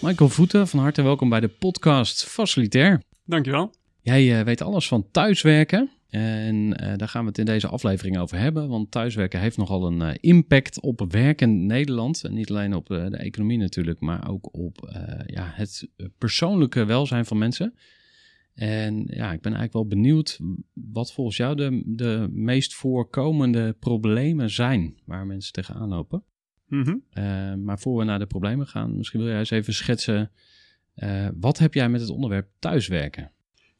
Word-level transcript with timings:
Michael 0.00 0.28
Voeten, 0.28 0.68
van 0.68 0.80
harte 0.80 1.02
welkom 1.02 1.28
bij 1.28 1.40
de 1.40 1.48
podcast 1.48 2.24
Facilitair. 2.24 3.02
Dankjewel. 3.24 3.72
Jij 4.00 4.38
uh, 4.38 4.44
weet 4.44 4.60
alles 4.60 4.88
van 4.88 5.10
thuiswerken. 5.10 5.90
En 6.08 6.54
uh, 6.54 6.96
daar 6.96 7.08
gaan 7.08 7.22
we 7.22 7.28
het 7.28 7.38
in 7.38 7.44
deze 7.44 7.68
aflevering 7.68 8.18
over 8.18 8.38
hebben. 8.38 8.68
Want 8.68 8.90
thuiswerken 8.90 9.40
heeft 9.40 9.56
nogal 9.56 9.86
een 9.86 10.00
uh, 10.00 10.10
impact 10.20 10.80
op 10.80 11.06
werken 11.10 11.66
Nederland. 11.66 12.24
En 12.24 12.34
niet 12.34 12.50
alleen 12.50 12.74
op 12.74 12.86
de 12.86 13.16
economie 13.16 13.58
natuurlijk, 13.58 14.00
maar 14.00 14.28
ook 14.28 14.54
op 14.56 14.90
ja, 15.26 15.50
het 15.54 15.88
persoonlijke 16.18 16.84
welzijn 16.84 17.24
van 17.24 17.38
mensen. 17.38 17.74
En 18.54 18.94
ja, 18.94 19.32
ik 19.32 19.40
ben 19.40 19.54
eigenlijk 19.54 19.72
wel 19.72 19.86
benieuwd 19.86 20.38
wat 20.72 21.12
volgens 21.12 21.36
jou 21.36 21.56
de, 21.56 21.82
de 21.86 22.28
meest 22.30 22.74
voorkomende 22.74 23.76
problemen 23.78 24.50
zijn 24.50 24.98
waar 25.04 25.26
mensen 25.26 25.52
tegenaan 25.52 25.88
lopen. 25.88 26.24
Mm 26.68 26.82
-hmm. 26.82 27.02
uh, 27.14 27.54
maar 27.54 27.78
voor 27.78 27.98
we 27.98 28.04
naar 28.04 28.18
de 28.18 28.26
problemen 28.26 28.66
gaan, 28.66 28.96
misschien 28.96 29.20
wil 29.20 29.28
jij 29.28 29.38
eens 29.38 29.50
even 29.50 29.74
schetsen. 29.74 30.30
Uh, 30.96 31.28
wat 31.40 31.58
heb 31.58 31.74
jij 31.74 31.88
met 31.88 32.00
het 32.00 32.10
onderwerp 32.10 32.48
thuiswerken? 32.58 33.30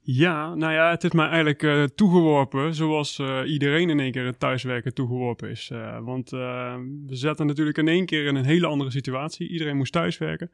Ja, 0.01 0.55
nou 0.55 0.73
ja, 0.73 0.91
het 0.91 1.05
is 1.05 1.11
mij 1.11 1.27
eigenlijk 1.27 1.63
uh, 1.63 1.85
toegeworpen 1.85 2.75
zoals 2.75 3.23
iedereen 3.47 3.91
in 3.91 4.01
één 4.01 4.13
keer 4.13 4.25
het 4.25 4.41
thuiswerken 4.41 4.95
toegeworpen 4.95 5.51
is. 5.51 5.71
want 6.03 6.31
we 6.31 7.07
zaten 7.07 7.47
natuurlijk 7.47 7.79
in 7.79 7.89
één 7.89 8.07
keer 8.07 8.27
in 8.27 8.35
een 8.35 8.45
hele 8.45 8.67
andere 8.67 8.91
situatie. 8.91 9.49
Iedereen 9.49 9.77
moest 9.77 9.93
thuiswerken. 9.93 10.51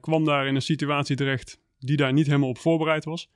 kwam 0.00 0.24
daar 0.24 0.46
in 0.46 0.54
een 0.54 0.62
situatie 0.62 1.16
terecht 1.16 1.60
die 1.78 1.96
daar 1.96 2.12
niet 2.12 2.26
helemaal 2.26 2.48
op 2.48 2.58
voorbereid 2.58 3.04
was. 3.04 3.30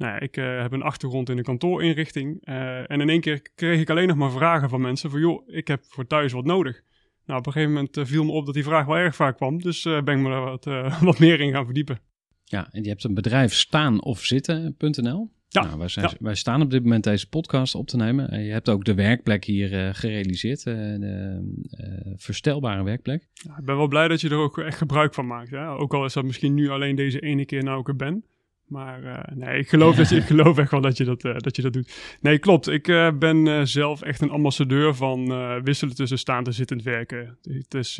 Nou 0.00 0.12
ja, 0.12 0.20
ik 0.20 0.36
uh, 0.36 0.60
heb 0.60 0.72
een 0.72 0.82
achtergrond 0.82 1.28
in 1.28 1.38
een 1.38 1.44
kantoorinrichting. 1.44 2.48
Uh, 2.48 2.90
en 2.90 3.00
in 3.00 3.08
één 3.08 3.20
keer 3.20 3.42
kreeg 3.54 3.80
ik 3.80 3.90
alleen 3.90 4.08
nog 4.08 4.16
maar 4.16 4.30
vragen 4.30 4.68
van 4.68 4.80
mensen 4.80 5.10
van... 5.10 5.20
joh, 5.20 5.48
ik 5.48 5.68
heb 5.68 5.84
voor 5.84 6.06
thuis 6.06 6.32
wat 6.32 6.44
nodig. 6.44 6.82
Nou, 7.30 7.42
op 7.42 7.46
een 7.46 7.52
gegeven 7.52 7.74
moment 7.74 7.96
uh, 7.96 8.04
viel 8.04 8.24
me 8.24 8.32
op 8.32 8.44
dat 8.46 8.54
die 8.54 8.64
vraag 8.64 8.86
wel 8.86 8.96
erg 8.96 9.14
vaak 9.14 9.36
kwam. 9.36 9.62
Dus 9.62 9.82
ben 9.82 10.08
ik 10.08 10.18
me 10.18 10.28
daar 10.28 10.44
wat, 10.44 10.64
wat, 11.10 11.18
meer 11.18 11.40
in 11.40 11.52
gaan 11.52 11.64
verdiepen. 11.64 11.98
Ja, 12.44 12.68
en 12.70 12.82
je 12.82 12.88
hebt 12.88 13.04
een 13.04 13.14
bedrijf 13.14 13.54
staan 13.54 14.02
of 14.02 14.24
zitten.nl. 14.24 15.30
Ja, 15.48 15.62
nou, 15.62 15.78
wij, 15.78 15.88
zijn, 15.88 16.06
ja. 16.10 16.16
wij, 16.20 16.34
staan 16.34 16.62
op 16.62 16.70
dit 16.70 16.82
moment 16.82 17.04
deze 17.04 17.28
podcast 17.28 17.74
op 17.74 17.86
te 17.86 17.96
nemen. 17.96 18.30
En 18.30 18.42
je 18.42 18.52
hebt 18.52 18.68
ook 18.68 18.84
de 18.84 18.94
werkplek 18.94 19.44
hier 19.44 19.94
gerealiseerd. 19.94 20.62
de 20.64 22.14
verstelbare 22.16 22.82
werkplek. 22.82 23.28
Ja, 23.32 23.58
ik 23.58 23.64
ben 23.64 23.76
wel 23.76 23.88
blij 23.88 24.08
dat 24.08 24.20
je 24.20 24.28
er 24.28 24.36
ook 24.36 24.58
echt 24.58 24.78
gebruik 24.78 25.14
van 25.14 25.26
maakt. 25.26 25.50
Hè? 25.50 25.68
Ook 25.68 25.94
al 25.94 26.04
is 26.04 26.12
dat 26.12 26.24
misschien 26.24 26.54
nu 26.54 26.68
alleen 26.68 26.96
deze 26.96 27.20
ene 27.20 27.44
keer 27.44 27.64
nou 27.64 27.80
ik 27.80 27.88
er 27.88 27.96
ben. 27.96 28.24
Maar 28.70 29.02
uh, 29.02 29.18
nee, 29.34 29.58
ik 29.58 29.68
geloof, 29.68 29.96
dat 29.96 30.08
je, 30.08 30.16
ik 30.16 30.24
geloof 30.34 30.58
echt 30.58 30.70
wel 30.70 30.80
dat 30.80 30.96
je 30.96 31.04
dat, 31.04 31.24
uh, 31.24 31.36
dat, 31.36 31.56
je 31.56 31.62
dat 31.62 31.72
doet. 31.72 32.18
Nee, 32.20 32.38
klopt. 32.38 32.68
Ik 32.68 32.88
uh, 32.88 33.12
ben 33.18 33.68
zelf 33.68 34.02
echt 34.02 34.20
een 34.20 34.30
ambassadeur 34.30 34.94
van 34.94 35.28
wisselen 35.62 35.94
tussen 35.94 36.18
staand 36.18 36.46
en 36.46 36.52
zittend 36.52 36.82
werken. 36.82 37.38
Het 37.42 37.74
is 37.74 37.96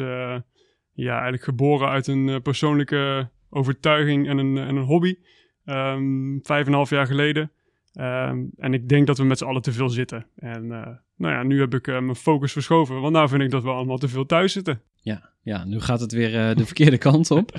ja, 0.93 1.13
eigenlijk 1.13 1.43
geboren 1.43 1.89
uit 1.89 2.07
een 2.07 2.43
persoonlijke 2.43 3.31
overtuiging 3.51 4.29
en 4.29 4.39
een, 4.39 4.59
en 4.59 4.77
een 4.77 4.83
hobby. 4.83 5.15
Um, 5.65 6.41
vijf 6.43 6.61
en 6.61 6.69
een 6.69 6.75
half 6.75 6.91
jaar 6.91 7.07
geleden. 7.07 7.51
Um, 7.93 8.51
en 8.57 8.75
ik 8.75 8.89
denk 8.89 9.07
dat 9.07 9.19
we 9.19 9.25
met 9.25 9.39
z'n 9.39 9.45
allen 9.45 9.63
te 9.63 9.73
veel 9.73 9.89
zitten. 9.89 10.27
En 10.37 10.67
nou 11.17 11.35
ja, 11.35 11.43
nu 11.43 11.61
heb 11.61 11.75
ik 11.75 11.87
mijn 11.87 12.15
focus 12.15 12.53
verschoven. 12.53 13.01
Want 13.01 13.13
nou 13.13 13.29
vind 13.29 13.43
ik 13.43 13.51
dat 13.51 13.63
we 13.63 13.69
allemaal 13.69 13.99
te 13.99 14.09
veel 14.09 14.27
thuis 14.27 14.53
zitten. 14.53 14.83
Ja, 15.03 15.31
ja 15.43 15.65
nu 15.65 15.81
gaat 15.81 16.01
het 16.01 16.13
weer 16.13 16.35
uh, 16.35 16.57
de 16.57 16.67
verkeerde 16.73 16.99
kant 16.99 17.31
op. 17.31 17.53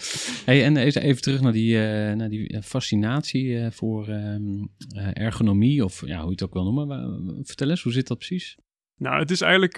Hey, 0.45 0.63
en 0.63 0.77
even 0.77 1.21
terug 1.21 1.41
naar 1.41 1.51
die, 1.51 1.77
naar 2.15 2.29
die 2.29 2.61
fascinatie 2.61 3.71
voor 3.71 4.09
um, 4.09 4.69
ergonomie, 5.13 5.83
of 5.83 6.05
ja, 6.05 6.17
hoe 6.17 6.25
je 6.25 6.31
het 6.31 6.43
ook 6.43 6.53
wil 6.53 6.71
noemen. 6.71 7.39
Vertel 7.43 7.69
eens, 7.69 7.83
hoe 7.83 7.93
zit 7.93 8.07
dat 8.07 8.17
precies? 8.17 8.57
Nou, 9.01 9.19
het 9.19 9.31
is 9.31 9.41
eigenlijk 9.41 9.77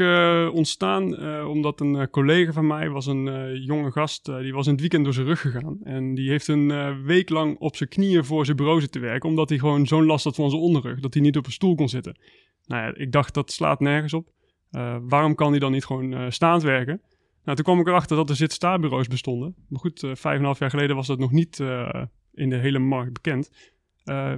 ontstaan 0.53 1.19
omdat 1.47 1.79
een 1.79 2.09
collega 2.09 2.52
van 2.52 2.67
mij 2.67 2.89
was 2.89 3.05
een 3.05 3.55
jonge 3.61 3.91
gast, 3.91 4.25
die 4.25 4.53
was 4.53 4.66
in 4.66 4.71
het 4.71 4.81
weekend 4.81 5.03
door 5.03 5.13
zijn 5.13 5.25
rug 5.25 5.41
gegaan. 5.41 5.79
En 5.84 6.16
die 6.16 6.29
heeft 6.29 6.47
een 6.47 7.03
week 7.03 7.29
lang 7.29 7.57
op 7.59 7.75
zijn 7.75 7.89
knieën 7.89 8.25
voor 8.25 8.45
zijn 8.45 8.57
bureau 8.57 8.81
zitten 8.81 9.01
werken, 9.01 9.29
omdat 9.29 9.50
hij 9.50 9.57
gewoon 9.57 9.88
zo'n 9.88 10.06
last 10.06 10.23
had 10.23 10.35
van 10.35 10.50
zijn 10.50 10.61
onderrug, 10.61 11.00
dat 11.00 11.13
hij 11.13 11.23
niet 11.23 11.38
op 11.38 11.45
een 11.45 11.51
stoel 11.51 11.75
kon 11.75 11.89
zitten. 11.89 12.17
Nou 12.66 12.85
ja, 12.85 12.95
ik 12.95 13.11
dacht, 13.11 13.34
dat 13.34 13.51
slaat 13.51 13.79
nergens 13.79 14.13
op. 14.13 14.31
waarom 15.01 15.35
kan 15.35 15.51
hij 15.51 15.59
dan 15.59 15.72
niet 15.72 15.85
gewoon 15.85 16.31
staand 16.31 16.63
werken? 16.63 17.01
Nou, 17.44 17.55
toen 17.55 17.66
kwam 17.66 17.79
ik 17.79 17.88
erachter 17.88 18.17
dat 18.17 18.29
er 18.29 18.35
zit-sta-bureaus 18.35 19.07
bestonden. 19.07 19.55
Maar 19.69 19.79
goed, 19.79 20.00
vijf 20.00 20.23
en 20.23 20.35
een 20.35 20.44
half 20.44 20.59
jaar 20.59 20.69
geleden 20.69 20.95
was 20.95 21.07
dat 21.07 21.19
nog 21.19 21.31
niet 21.31 21.59
in 22.34 22.50
de 22.50 22.57
hele 22.57 22.79
markt 22.79 23.13
bekend. 23.13 23.51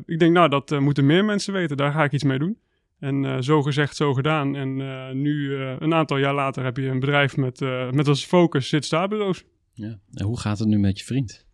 Ik 0.06 0.20
denk, 0.20 0.34
nou, 0.34 0.50
dat 0.50 0.80
moeten 0.80 1.06
meer 1.06 1.26
mensen 1.26 1.54
weten. 1.54 1.78
Daar 1.78 1.92
ga 1.92 2.04
ik 2.04 2.12
iets 2.12 2.24
mee 2.24 2.40
doen. 2.40 2.58
En 3.00 3.44
zo 3.44 3.62
gezegd, 3.62 3.96
zo 3.96 4.14
gedaan. 4.14 4.56
En 4.56 4.76
nu, 5.22 5.56
een 5.56 5.94
aantal 5.94 6.18
jaar 6.18 6.34
later, 6.34 6.64
heb 6.64 6.78
je 6.78 6.88
een 6.88 7.00
bedrijf 7.00 7.38
met, 7.38 7.60
met 7.92 8.08
als 8.08 8.26
focus 8.26 8.70
zit-sta-bureaus. 8.70 9.44
Ja. 9.74 10.00
En 10.14 10.26
hoe 10.26 10.40
gaat 10.40 10.60
het 10.60 10.68
nu 10.68 10.78
met 10.78 11.00
je 11.00 11.06
vriend? 11.06 11.46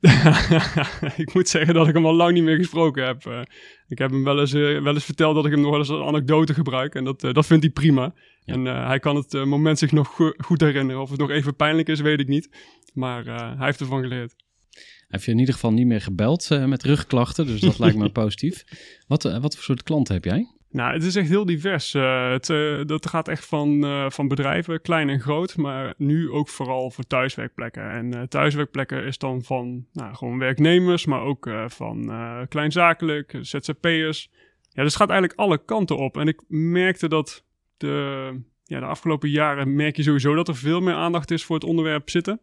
ik 1.24 1.34
moet 1.34 1.48
zeggen 1.48 1.74
dat 1.74 1.88
ik 1.88 1.94
hem 1.94 2.06
al 2.06 2.14
lang 2.14 2.32
niet 2.32 2.42
meer 2.42 2.56
gesproken 2.56 3.06
heb. 3.06 3.24
Uh, 3.24 3.40
ik 3.88 3.98
heb 3.98 4.10
hem 4.10 4.24
wel 4.24 4.40
eens, 4.40 4.54
uh, 4.54 4.82
wel 4.82 4.94
eens 4.94 5.04
verteld 5.04 5.34
dat 5.34 5.44
ik 5.44 5.50
hem 5.50 5.60
nog 5.60 5.70
wel 5.70 5.78
eens 5.78 5.90
als 5.90 6.06
anekdote 6.06 6.54
gebruik. 6.54 6.94
En 6.94 7.04
dat, 7.04 7.24
uh, 7.24 7.32
dat 7.32 7.46
vindt 7.46 7.64
hij 7.64 7.72
prima. 7.72 8.14
Ja. 8.44 8.54
En 8.54 8.64
hij 8.64 8.98
kan 8.98 9.16
het 9.16 9.32
moment 9.32 9.78
zich 9.78 9.92
nog 9.92 10.08
go 10.08 10.32
goed 10.36 10.60
herinneren. 10.60 11.02
Of 11.02 11.10
het 11.10 11.18
nog 11.18 11.30
even 11.30 11.56
pijnlijk 11.56 11.88
is, 11.88 12.00
weet 12.00 12.20
ik 12.20 12.28
niet. 12.28 12.48
Maar 12.94 13.24
hij 13.24 13.66
heeft 13.66 13.80
ervan 13.80 14.02
geleerd. 14.02 14.34
Hij 14.70 15.04
heeft 15.08 15.24
je 15.24 15.30
in 15.30 15.38
ieder 15.38 15.54
geval 15.54 15.72
niet 15.72 15.86
meer 15.86 16.00
gebeld 16.00 16.48
met 16.66 16.82
rugklachten. 16.82 17.46
Dus 17.46 17.60
dat 17.60 17.78
lijkt 17.78 17.96
me 17.96 18.10
positief. 18.22 18.64
Wat, 19.06 19.22
wat 19.22 19.54
voor 19.54 19.64
soort 19.64 19.82
klanten 19.82 20.14
heb 20.14 20.24
jij? 20.24 20.55
Nou, 20.76 20.92
het 20.92 21.02
is 21.02 21.16
echt 21.16 21.28
heel 21.28 21.44
divers. 21.44 21.94
Uh, 21.94 22.30
het, 22.30 22.48
uh, 22.48 22.80
dat 22.86 23.06
gaat 23.06 23.28
echt 23.28 23.46
van, 23.46 23.84
uh, 23.84 24.10
van 24.10 24.28
bedrijven, 24.28 24.80
klein 24.80 25.08
en 25.08 25.20
groot, 25.20 25.56
maar 25.56 25.94
nu 25.96 26.30
ook 26.30 26.48
vooral 26.48 26.90
voor 26.90 27.04
thuiswerkplekken. 27.04 27.90
En 27.90 28.28
thuiswerkplekken 28.28 29.04
is 29.04 29.18
dan 29.18 29.42
van 29.42 29.86
nou, 29.92 30.14
gewoon 30.14 30.38
werknemers, 30.38 31.06
maar 31.06 31.20
ook 31.20 31.50
van 31.66 32.12
kleinzakelijk, 32.48 33.38
ZZP'ers. 33.40 34.30
Ja, 34.70 34.82
dus 34.82 34.92
het 34.92 34.96
gaat 34.96 35.10
eigenlijk 35.10 35.38
alle 35.38 35.64
kanten 35.64 35.96
op. 35.96 36.16
En 36.16 36.28
ik 36.28 36.40
merkte 36.48 37.08
dat 37.08 37.44
de, 37.76 38.40
ja, 38.64 38.80
de 38.80 38.86
afgelopen 38.86 39.30
jaren 39.30 39.74
merk 39.74 39.96
je 39.96 40.02
sowieso 40.02 40.34
dat 40.34 40.48
er 40.48 40.56
veel 40.56 40.80
meer 40.80 40.94
aandacht 40.94 41.30
is 41.30 41.44
voor 41.44 41.56
het 41.56 41.64
onderwerp 41.64 42.10
zitten. 42.10 42.40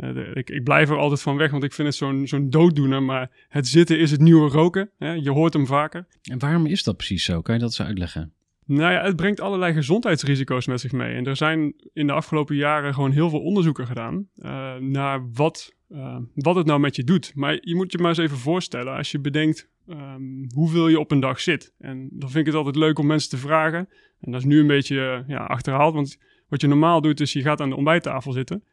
Uh, 0.00 0.34
ik, 0.34 0.50
ik, 0.50 0.64
blijf 0.64 0.90
er 0.90 0.96
altijd 0.96 1.22
van 1.22 1.36
weg, 1.36 1.50
want 1.50 1.64
ik 1.64 1.72
vind 1.72 1.88
het 1.88 1.96
zo'n 1.96 2.26
zo'n 2.26 2.50
dooddoener. 2.50 3.02
Maar 3.02 3.30
het 3.48 3.68
zitten 3.68 3.98
is 3.98 4.10
het 4.10 4.20
nieuwe 4.20 4.50
roken. 4.50 4.90
Hè? 4.98 5.12
Je 5.12 5.30
hoort 5.30 5.52
hem 5.52 5.66
vaker. 5.66 6.06
En 6.22 6.38
waarom 6.38 6.66
is 6.66 6.82
dat 6.82 6.96
precies 6.96 7.24
zo? 7.24 7.40
Kan 7.42 7.54
je 7.54 7.60
dat 7.60 7.68
eens 7.68 7.86
uitleggen? 7.86 8.32
Nou 8.66 8.92
ja, 8.92 9.02
het 9.02 9.16
brengt 9.16 9.40
allerlei 9.40 9.72
gezondheidsrisico's 9.72 10.66
met 10.66 10.80
zich 10.80 10.92
mee. 10.92 11.14
En 11.14 11.26
er 11.26 11.36
zijn 11.36 11.74
in 11.92 12.06
de 12.06 12.12
afgelopen 12.12 12.56
jaren 12.56 12.94
gewoon 12.94 13.10
heel 13.10 13.30
veel 13.30 13.40
onderzoeken 13.40 13.86
gedaan 13.86 14.28
uh, 14.36 14.76
naar 14.76 15.30
wat, 15.32 15.74
uh, 15.88 16.16
wat 16.34 16.54
het 16.54 16.66
nou 16.66 16.80
met 16.80 16.96
je 16.96 17.04
doet. 17.04 17.32
Maar 17.34 17.58
je 17.60 17.74
moet 17.74 17.92
je 17.92 17.98
maar 17.98 18.08
eens 18.08 18.18
even 18.18 18.36
voorstellen, 18.36 18.96
als 18.96 19.10
je 19.10 19.20
bedenkt 19.20 19.68
um, 19.88 20.46
hoeveel 20.54 20.88
je 20.88 21.00
op 21.00 21.10
een 21.10 21.20
dag 21.20 21.40
zit. 21.40 21.74
En 21.78 22.08
dan 22.12 22.30
vind 22.30 22.40
ik 22.40 22.46
het 22.46 22.54
altijd 22.54 22.76
leuk 22.76 22.98
om 22.98 23.06
mensen 23.06 23.30
te 23.30 23.36
vragen. 23.36 23.88
En 24.20 24.32
dat 24.32 24.40
is 24.40 24.46
nu 24.46 24.60
een 24.60 24.66
beetje 24.66 25.24
ja, 25.26 25.44
achterhaald, 25.44 25.94
want 25.94 26.18
wat 26.48 26.60
je 26.60 26.66
normaal 26.66 27.00
doet 27.00 27.20
is 27.20 27.32
je 27.32 27.42
gaat 27.42 27.60
aan 27.60 27.68
de 27.68 27.76
ontbijttafel 27.76 28.32
zitten. 28.32 28.64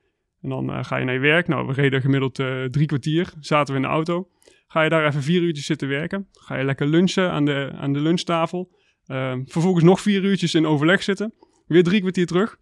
En 0.48 0.54
dan 0.54 0.78
uh, 0.78 0.84
ga 0.84 0.98
je 0.98 1.06
naar 1.06 1.14
je 1.14 1.20
werk. 1.20 1.48
Nou, 1.48 1.68
we 1.68 1.74
reden 1.74 2.02
gemiddeld 2.02 2.40
uh, 2.40 2.64
drie 2.64 2.86
kwartier. 2.86 3.34
Zaten 3.40 3.74
we 3.74 3.80
in 3.80 3.86
de 3.86 3.94
auto. 3.94 4.30
Ga 4.68 4.82
je 4.82 4.90
daar 4.90 5.06
even 5.06 5.24
vier 5.24 5.42
uurtjes 5.42 5.66
zitten 5.66 5.88
werken. 5.88 6.28
Ga 6.32 6.58
je 6.58 6.64
lekker 6.64 6.88
lunchen 6.88 7.32
aan 7.32 7.46
de, 7.46 7.72
aan 7.76 7.94
de 7.94 8.00
lunchtafel. 8.00 8.70
Uh, 9.08 9.34
vervolgens 9.46 9.84
nog 9.84 10.02
vier 10.02 10.24
uurtjes 10.24 10.56
in 10.56 10.66
overleg 10.66 11.04
zitten. 11.04 11.34
Weer 11.66 11.84
drie 11.84 12.00
kwartier 12.00 12.26
terug. 12.26 12.58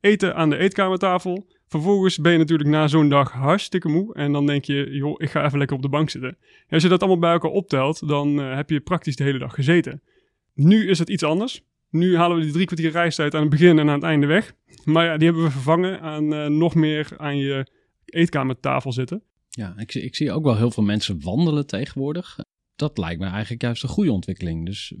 Eten 0.00 0.34
aan 0.34 0.50
de 0.50 0.56
eetkamertafel. 0.56 1.46
Vervolgens 1.66 2.18
ben 2.18 2.32
je 2.32 2.38
natuurlijk 2.38 2.68
na 2.68 2.88
zo'n 2.88 3.08
dag 3.08 3.32
hartstikke 3.32 3.88
moe. 3.88 4.14
En 4.14 4.32
dan 4.32 4.46
denk 4.46 4.64
je, 4.64 4.90
joh, 4.90 5.14
ik 5.16 5.30
ga 5.30 5.44
even 5.44 5.58
lekker 5.58 5.76
op 5.76 5.82
de 5.82 5.88
bank 5.88 6.10
zitten. 6.10 6.30
En 6.66 6.74
als 6.74 6.82
je 6.82 6.88
dat 6.88 7.00
allemaal 7.00 7.18
bij 7.18 7.32
elkaar 7.32 7.50
optelt, 7.50 8.08
dan 8.08 8.40
uh, 8.40 8.54
heb 8.54 8.70
je 8.70 8.80
praktisch 8.80 9.16
de 9.16 9.24
hele 9.24 9.38
dag 9.38 9.54
gezeten. 9.54 10.02
Nu 10.54 10.88
is 10.88 10.98
het 10.98 11.08
iets 11.08 11.22
anders. 11.22 11.62
Nu 11.94 12.16
halen 12.16 12.36
we 12.36 12.42
die 12.42 12.52
drie 12.52 12.66
kwartier 12.66 12.90
reistijd 12.90 13.34
aan 13.34 13.40
het 13.40 13.50
begin 13.50 13.78
en 13.78 13.88
aan 13.88 13.94
het 13.94 14.02
einde 14.02 14.26
weg. 14.26 14.54
Maar 14.84 15.04
ja, 15.04 15.16
die 15.16 15.26
hebben 15.26 15.44
we 15.44 15.50
vervangen 15.50 16.00
aan 16.00 16.32
uh, 16.32 16.46
nog 16.46 16.74
meer 16.74 17.08
aan 17.16 17.36
je 17.36 17.66
eetkamertafel 18.04 18.92
zitten. 18.92 19.22
Ja, 19.48 19.74
ik, 19.76 19.94
ik 19.94 20.14
zie 20.14 20.32
ook 20.32 20.44
wel 20.44 20.56
heel 20.56 20.70
veel 20.70 20.82
mensen 20.82 21.22
wandelen 21.22 21.66
tegenwoordig. 21.66 22.38
Dat 22.76 22.98
lijkt 22.98 23.20
me 23.20 23.26
eigenlijk 23.26 23.62
juist 23.62 23.82
een 23.82 23.88
goede 23.88 24.12
ontwikkeling. 24.12 24.66
Dus 24.66 24.94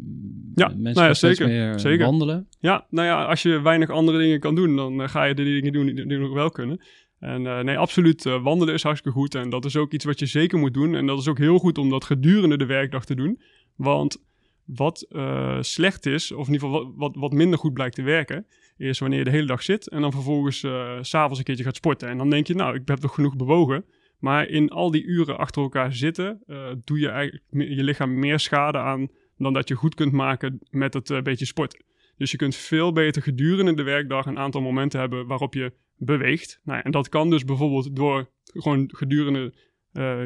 ja, 0.54 0.68
mensen 0.68 0.92
nou 0.92 1.06
ja, 1.06 1.14
zeker, 1.14 1.46
meer 1.46 1.78
zeker. 1.78 2.04
wandelen. 2.04 2.48
Ja, 2.58 2.86
nou 2.90 3.06
ja, 3.06 3.24
als 3.24 3.42
je 3.42 3.60
weinig 3.60 3.90
andere 3.90 4.18
dingen 4.18 4.40
kan 4.40 4.54
doen, 4.54 4.76
dan 4.76 5.00
uh, 5.00 5.08
ga 5.08 5.24
je 5.24 5.34
de 5.34 5.44
dingen 5.44 5.72
doen 5.72 5.86
die, 5.86 6.06
die 6.06 6.18
nog 6.18 6.32
wel 6.32 6.50
kunnen. 6.50 6.80
En 7.18 7.42
uh, 7.42 7.60
nee, 7.60 7.78
absoluut, 7.78 8.24
uh, 8.24 8.42
wandelen 8.42 8.74
is 8.74 8.82
hartstikke 8.82 9.18
goed. 9.18 9.34
En 9.34 9.50
dat 9.50 9.64
is 9.64 9.76
ook 9.76 9.92
iets 9.92 10.04
wat 10.04 10.18
je 10.18 10.26
zeker 10.26 10.58
moet 10.58 10.74
doen. 10.74 10.94
En 10.94 11.06
dat 11.06 11.18
is 11.18 11.28
ook 11.28 11.38
heel 11.38 11.58
goed 11.58 11.78
om 11.78 11.90
dat 11.90 12.04
gedurende 12.04 12.56
de 12.56 12.66
werkdag 12.66 13.04
te 13.04 13.14
doen. 13.14 13.40
Want 13.76 14.22
wat 14.64 15.06
uh, 15.10 15.58
slecht 15.60 16.06
is, 16.06 16.32
of 16.32 16.46
in 16.46 16.52
ieder 16.52 16.68
geval 16.68 16.92
wat, 16.96 17.16
wat, 17.16 17.32
minder 17.32 17.58
goed 17.58 17.72
blijkt 17.72 17.94
te 17.94 18.02
werken, 18.02 18.46
is 18.76 18.98
wanneer 18.98 19.18
je 19.18 19.24
de 19.24 19.30
hele 19.30 19.46
dag 19.46 19.62
zit 19.62 19.88
en 19.88 20.00
dan 20.00 20.12
vervolgens 20.12 20.62
uh, 20.62 20.98
s'avonds 21.00 21.38
een 21.38 21.44
keertje 21.44 21.64
gaat 21.64 21.76
sporten. 21.76 22.08
En 22.08 22.18
dan 22.18 22.30
denk 22.30 22.46
je, 22.46 22.54
nou, 22.54 22.74
ik 22.74 22.88
heb 22.88 22.98
toch 22.98 23.14
genoeg 23.14 23.36
bewogen. 23.36 23.84
Maar 24.18 24.48
in 24.48 24.70
al 24.70 24.90
die 24.90 25.04
uren 25.04 25.38
achter 25.38 25.62
elkaar 25.62 25.94
zitten, 25.94 26.42
uh, 26.46 26.66
doe 26.84 26.98
je 26.98 27.08
eigenlijk 27.08 27.44
je 27.50 27.82
lichaam 27.82 28.18
meer 28.18 28.38
schade 28.38 28.78
aan 28.78 29.08
dan 29.38 29.52
dat 29.52 29.68
je 29.68 29.74
goed 29.74 29.94
kunt 29.94 30.12
maken 30.12 30.58
met 30.70 30.94
het 30.94 31.22
beetje 31.22 31.46
sporten. 31.46 31.84
Dus 32.16 32.30
je 32.30 32.36
kunt 32.36 32.56
veel 32.56 32.92
beter 32.92 33.22
gedurende 33.22 33.74
de 33.74 33.82
werkdag 33.82 34.26
een 34.26 34.38
aantal 34.38 34.60
momenten 34.60 35.00
hebben 35.00 35.26
waarop 35.26 35.54
je 35.54 35.72
beweegt. 35.96 36.60
Nou 36.64 36.80
en 36.80 36.90
dat 36.90 37.08
kan 37.08 37.30
dus 37.30 37.44
bijvoorbeeld 37.44 37.96
door 37.96 38.30
gewoon 38.44 38.90
gedurende 38.92 39.52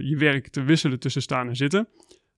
je 0.03 0.17
werk 0.19 0.49
te 0.49 0.63
wisselen 0.63 0.99
tussen 0.99 1.23
staan 1.23 1.49
en 1.49 1.57
zitten. 1.57 1.89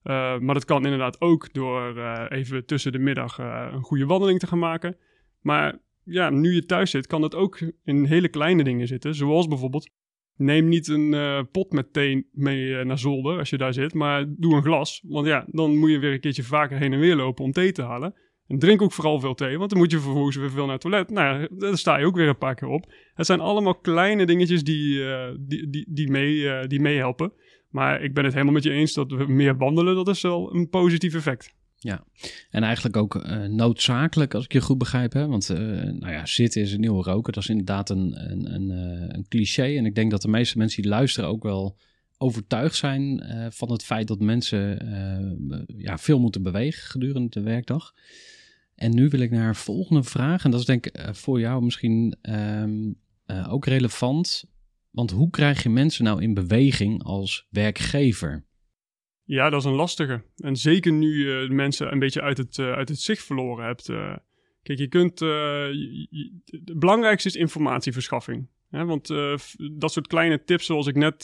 Maar 0.03 0.53
dat 0.53 0.65
kan 0.65 0.83
inderdaad 0.83 1.21
ook 1.21 1.53
door 1.53 1.97
even 2.29 2.65
tussen 2.65 2.91
de 2.91 2.99
middag 2.99 3.37
een 3.73 3.81
goede 3.81 4.05
wandeling 4.05 4.39
te 4.39 4.47
gaan 4.47 4.59
maken. 4.59 4.97
Maar 5.41 5.79
ja, 6.03 6.29
nu 6.29 6.53
je 6.53 6.65
thuis 6.65 6.91
zit, 6.91 7.07
kan 7.07 7.21
dat 7.21 7.35
ook 7.35 7.59
in 7.83 8.05
hele 8.05 8.27
kleine 8.27 8.63
dingen 8.63 8.87
zitten. 8.87 9.15
Zoals 9.15 9.47
bijvoorbeeld, 9.47 9.89
neem 10.35 10.67
niet 10.67 10.87
een 10.87 11.47
pot 11.51 11.71
met 11.71 11.93
thee 11.93 12.27
mee 12.31 12.83
naar 12.83 12.99
zolder 12.99 13.37
als 13.37 13.49
je 13.49 13.57
daar 13.57 13.73
zit, 13.73 13.93
maar 13.93 14.25
doe 14.37 14.55
een 14.55 14.63
glas. 14.63 15.03
Want 15.07 15.27
ja, 15.27 15.45
dan 15.47 15.77
moet 15.77 15.89
je 15.89 15.99
weer 15.99 16.13
een 16.13 16.19
keertje 16.19 16.43
vaker 16.43 16.77
heen 16.77 16.93
en 16.93 16.99
weer 16.99 17.15
lopen 17.15 17.43
om 17.43 17.51
thee 17.51 17.71
te 17.71 17.81
halen. 17.81 18.15
En 18.47 18.59
drink 18.59 18.81
ook 18.81 18.91
vooral 18.91 19.19
veel 19.19 19.33
thee, 19.33 19.57
want 19.57 19.69
dan 19.69 19.79
moet 19.79 19.91
je 19.91 19.99
vervolgens 19.99 20.35
weer 20.35 20.51
veel 20.51 20.63
naar 20.63 20.73
het 20.73 20.81
toilet. 20.81 21.09
Nou 21.09 21.47
daar 21.57 21.77
sta 21.77 21.97
je 21.97 22.05
ook 22.05 22.15
weer 22.15 22.27
een 22.27 22.37
paar 22.37 22.55
keer 22.55 22.67
op. 22.67 22.93
Het 23.13 23.25
zijn 23.25 23.39
allemaal 23.39 23.75
kleine 23.75 24.25
dingetjes 24.25 24.63
die, 24.63 25.03
die, 25.39 25.69
die, 25.69 25.87
die, 25.89 26.67
die 26.67 26.79
meehelpen. 26.79 27.33
Maar 27.71 28.01
ik 28.01 28.13
ben 28.13 28.23
het 28.23 28.33
helemaal 28.33 28.53
met 28.53 28.63
je 28.63 28.71
eens 28.71 28.93
dat 28.93 29.11
we 29.11 29.25
meer 29.27 29.57
wandelen, 29.57 29.95
dat 29.95 30.07
is 30.07 30.21
wel 30.21 30.55
een 30.55 30.69
positief 30.69 31.13
effect. 31.13 31.53
Ja, 31.83 32.03
en 32.49 32.63
eigenlijk 32.63 32.97
ook 32.97 33.15
uh, 33.15 33.45
noodzakelijk, 33.45 34.33
als 34.33 34.43
ik 34.43 34.53
je 34.53 34.61
goed 34.61 34.77
begrijp. 34.77 35.13
Hè? 35.13 35.27
Want 35.27 35.49
uh, 35.49 35.57
nou 35.81 36.11
ja, 36.11 36.25
zitten 36.25 36.61
is 36.61 36.73
een 36.73 36.79
nieuwe 36.79 37.03
roken. 37.03 37.33
Dat 37.33 37.43
is 37.43 37.49
inderdaad 37.49 37.89
een, 37.89 38.31
een, 38.31 38.53
een, 38.53 38.69
uh, 38.69 39.05
een, 39.07 39.25
cliché. 39.29 39.77
En 39.77 39.85
ik 39.85 39.95
denk 39.95 40.11
dat 40.11 40.21
de 40.21 40.27
meeste 40.27 40.57
mensen 40.57 40.81
die 40.81 40.91
luisteren 40.91 41.29
ook 41.29 41.43
wel 41.43 41.77
overtuigd 42.17 42.75
zijn 42.75 43.23
van 43.51 43.71
het 43.71 43.83
feit 43.83 44.07
dat 44.07 44.19
mensen 44.19 44.87
ja, 45.77 45.97
veel 45.97 46.19
moeten 46.19 46.43
bewegen 46.43 46.83
gedurende 46.83 47.29
de 47.29 47.41
werkdag. 47.41 47.93
En 48.75 48.95
nu 48.95 49.07
wil 49.07 49.19
ik 49.19 49.31
naar 49.31 49.55
volgende 49.55 50.03
vraag. 50.03 50.43
En 50.43 50.51
dat 50.51 50.59
is 50.59 50.65
denk 50.65 50.85
ik 50.85 50.99
voor 51.11 51.39
jou 51.39 51.63
misschien 51.63 52.15
um, 52.21 52.95
ook 53.47 53.65
relevant. 53.65 54.43
Want 54.91 55.11
hoe 55.11 55.29
krijg 55.29 55.63
je 55.63 55.69
mensen 55.69 56.03
nou 56.03 56.21
in 56.21 56.33
beweging 56.33 57.03
als 57.03 57.47
werkgever? 57.49 58.45
Ja, 59.23 59.49
dat 59.49 59.59
is 59.59 59.65
een 59.65 59.75
lastige. 59.75 60.23
En 60.35 60.55
zeker 60.55 60.91
nu 60.91 61.27
je 61.27 61.47
mensen 61.49 61.91
een 61.91 61.99
beetje 61.99 62.21
uit 62.21 62.37
het, 62.37 62.57
uh, 62.57 62.71
uit 62.71 62.89
het 62.89 62.99
zicht 62.99 63.25
verloren 63.25 63.65
hebt. 63.65 63.89
Uh, 63.89 64.15
kijk, 64.63 64.79
je 64.79 64.87
kunt. 64.87 65.19
Het 65.19 66.79
belangrijkste 66.79 67.27
is 67.27 67.35
informatieverschaffing. 67.35 68.49
Hè? 68.69 68.85
Want 68.85 69.07
dat 69.77 69.91
soort 69.91 70.07
kleine 70.07 70.43
tips, 70.43 70.65
zoals 70.65 70.87
ik 70.87 70.95
net 70.95 71.23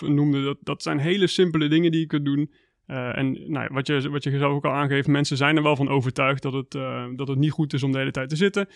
noemde, 0.00 0.42
dat, 0.42 0.58
dat 0.60 0.82
zijn 0.82 0.98
hele 0.98 1.26
simpele 1.26 1.68
dingen 1.68 1.90
die 1.90 2.00
je 2.00 2.06
kunt 2.06 2.24
doen. 2.24 2.50
en 2.86 3.50
nou, 3.50 3.68
wat, 3.72 3.86
je, 3.86 4.10
wat 4.10 4.24
je 4.24 4.38
zelf 4.38 4.52
ook 4.52 4.64
al 4.64 4.72
aangeeft, 4.72 5.08
mensen 5.08 5.36
zijn 5.36 5.56
er 5.56 5.62
wel 5.62 5.76
van 5.76 5.88
overtuigd 5.88 6.42
dat 6.42 6.52
het, 6.52 6.70
dat 7.16 7.28
het 7.28 7.38
niet 7.38 7.50
goed 7.50 7.72
is 7.72 7.82
om 7.82 7.92
de 7.92 7.98
hele 7.98 8.10
tijd 8.10 8.28
te 8.28 8.36
zitten. 8.36 8.68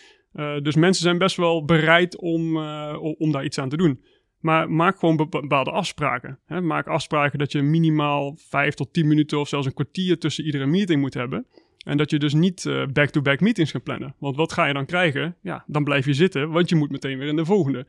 dus 0.61 0.75
mensen 0.75 1.03
zijn 1.03 1.17
best 1.17 1.35
wel 1.35 1.65
bereid 1.65 2.17
om, 2.17 2.57
om 2.97 3.31
daar 3.31 3.45
iets 3.45 3.59
aan 3.59 3.69
te 3.69 3.77
doen. 3.77 4.03
Maar 4.39 4.71
maak 4.71 4.99
gewoon 4.99 5.15
bepaalde 5.29 5.71
afspraken. 5.71 6.39
Hè? 6.45 6.61
Maak 6.61 6.87
afspraken 6.87 7.39
dat 7.39 7.51
je 7.51 7.61
minimaal 7.61 8.35
vijf 8.37 8.73
tot 8.73 8.93
tien 8.93 9.07
minuten 9.07 9.39
of 9.39 9.47
zelfs 9.47 9.65
een 9.65 9.73
kwartier 9.73 10.17
tussen 10.17 10.45
iedere 10.45 10.65
meeting 10.65 11.01
moet 11.01 11.13
hebben. 11.13 11.45
En 11.85 11.97
dat 11.97 12.09
je 12.09 12.19
dus 12.19 12.33
niet 12.33 12.65
eh, 12.65 12.85
back-to-back 12.85 13.39
meetings 13.39 13.71
gaat 13.71 13.83
plannen. 13.83 14.15
Want 14.17 14.35
wat 14.35 14.53
ga 14.53 14.65
je 14.65 14.73
dan 14.73 14.85
krijgen? 14.85 15.35
Ja, 15.41 15.63
dan 15.67 15.83
blijf 15.83 16.05
je 16.05 16.13
zitten, 16.13 16.49
want 16.49 16.69
je 16.69 16.75
moet 16.75 16.91
meteen 16.91 17.17
weer 17.17 17.27
in 17.27 17.35
de 17.35 17.45
volgende. 17.45 17.87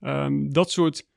Um, 0.00 0.52
dat 0.52 0.70
soort 0.70 1.10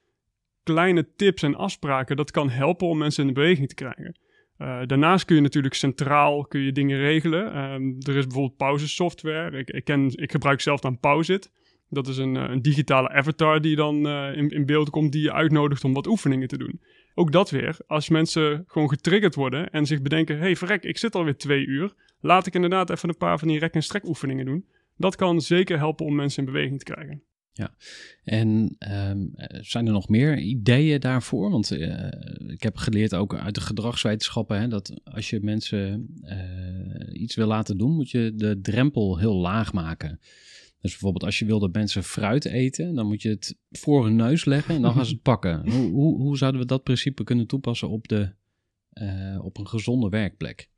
kleine 0.64 1.08
tips 1.16 1.44
en 1.44 1.56
afspraken, 1.56 2.16
dat 2.16 2.32
kan 2.32 2.50
helpen 2.50 2.88
om 2.88 2.98
mensen 2.98 3.22
in 3.22 3.34
de 3.34 3.40
beweging 3.40 3.68
te 3.68 3.76
krijgen. 3.76 4.16
Uh, 4.58 4.82
daarnaast 4.86 5.26
kun 5.26 5.36
je 5.36 5.42
natuurlijk 5.42 5.74
centraal 5.74 6.46
kun 6.46 6.62
je 6.62 6.72
dingen 6.72 6.98
regelen. 6.98 7.58
Um, 7.58 7.96
er 8.00 8.16
is 8.16 8.26
bijvoorbeeld 8.26 8.58
pauzesoftware. 8.58 9.58
Ik, 9.58 9.70
ik, 9.70 9.84
ken, 9.84 10.12
ik 10.16 10.32
gebruik 10.32 10.62
zelf 10.62 10.80
dan 10.80 11.00
Pauzit. 11.00 11.52
Dat 11.90 12.08
is 12.08 12.18
een, 12.18 12.36
eh, 12.36 12.50
een 12.50 12.62
digitale 12.62 13.10
avatar 13.10 13.62
die 13.62 13.76
dan 13.76 14.08
uh, 14.08 14.38
in, 14.38 14.50
in 14.50 14.66
beeld 14.66 14.90
komt, 14.90 15.12
die 15.12 15.22
je 15.22 15.34
uitnodigt 15.34 15.84
om 15.84 15.94
wat 15.94 16.08
oefeningen 16.08 16.48
te 16.48 16.58
doen. 16.58 16.82
Ook 17.14 17.32
dat 17.32 17.50
weer, 17.50 17.78
als 17.88 18.10
mensen 18.10 18.64
gewoon 18.68 18.90
getriggerd 18.90 19.36
worden 19.36 19.70
en 19.70 19.86
zich 19.86 20.02
bedenken: 20.02 20.40
hey, 20.40 20.56
verrek, 20.56 20.84
ik 20.84 20.98
zit 20.98 21.16
alweer 21.16 21.38
twee 21.38 21.66
uur. 21.66 21.94
Laat 22.20 22.48
ik 22.48 22.54
inderdaad 22.54 22.90
even 22.90 23.10
een 23.10 23.18
paar 23.18 23.40
van 23.40 23.48
die 23.48 23.60
rek- 23.60 23.74
en 23.74 23.84
strek 23.84 24.08
oefeningen 24.08 24.46
doen. 24.46 24.66
Dat 24.98 25.16
kan 25.16 25.42
zeker 25.42 25.78
helpen 25.78 26.06
om 26.06 26.16
mensen 26.16 26.46
in 26.46 26.52
beweging 26.52 26.80
te 26.80 26.94
krijgen. 26.94 27.22
Ja, 27.52 27.76
en 28.24 28.76
um, 29.10 29.32
zijn 29.62 29.86
er 29.86 29.94
nog 29.94 30.10
meer 30.10 30.38
ideeën 30.38 31.00
daarvoor? 31.00 31.52
Want 31.52 31.72
ik 32.48 32.64
heb 32.64 32.78
geleerd 32.78 33.16
ook 33.16 33.36
uit 33.36 33.56
de 33.56 33.62
gedragswetenschappen 33.62 34.60
hè, 34.60 34.68
dat 34.68 35.02
als 35.04 35.30
je 35.30 35.40
mensen 35.42 36.08
iets 37.12 37.36
wil 37.36 37.48
laten 37.48 37.78
doen, 37.78 37.96
moet 37.96 38.12
je 38.12 38.32
de 38.36 38.60
drempel 38.62 39.18
heel 39.18 39.36
laag 39.36 39.74
maken. 39.74 40.20
Dus 40.86 40.94
bijvoorbeeld 40.94 41.24
als 41.24 41.40
je 41.40 41.46
wil 41.46 41.60
dat 41.60 41.74
mensen 41.74 42.04
fruit 42.04 42.46
eten, 42.46 42.96
dan 42.96 43.08
moet 43.08 43.22
je 43.22 43.30
het 43.30 43.58
voor 43.70 44.04
hun 44.04 44.16
neus 44.16 44.46
leggen 44.46 44.76
en 44.76 44.82
dan 44.82 44.94
gaan 44.94 45.06
ze 45.06 45.14
het 45.14 45.22
pakken. 45.32 45.70
Hoe, 45.70 45.92
hoe, 45.92 46.22
hoe 46.22 46.38
zouden 46.38 46.62
we 46.62 46.68
dat 46.68 46.84
principe 46.84 47.24
kunnen 47.24 47.48
toepassen 47.48 47.90
op, 47.90 48.08
de, 48.08 48.34
uh, 48.94 49.46
op 49.46 49.58
een 49.58 49.68
gezonde 49.68 50.10
werkplek? 50.10 50.70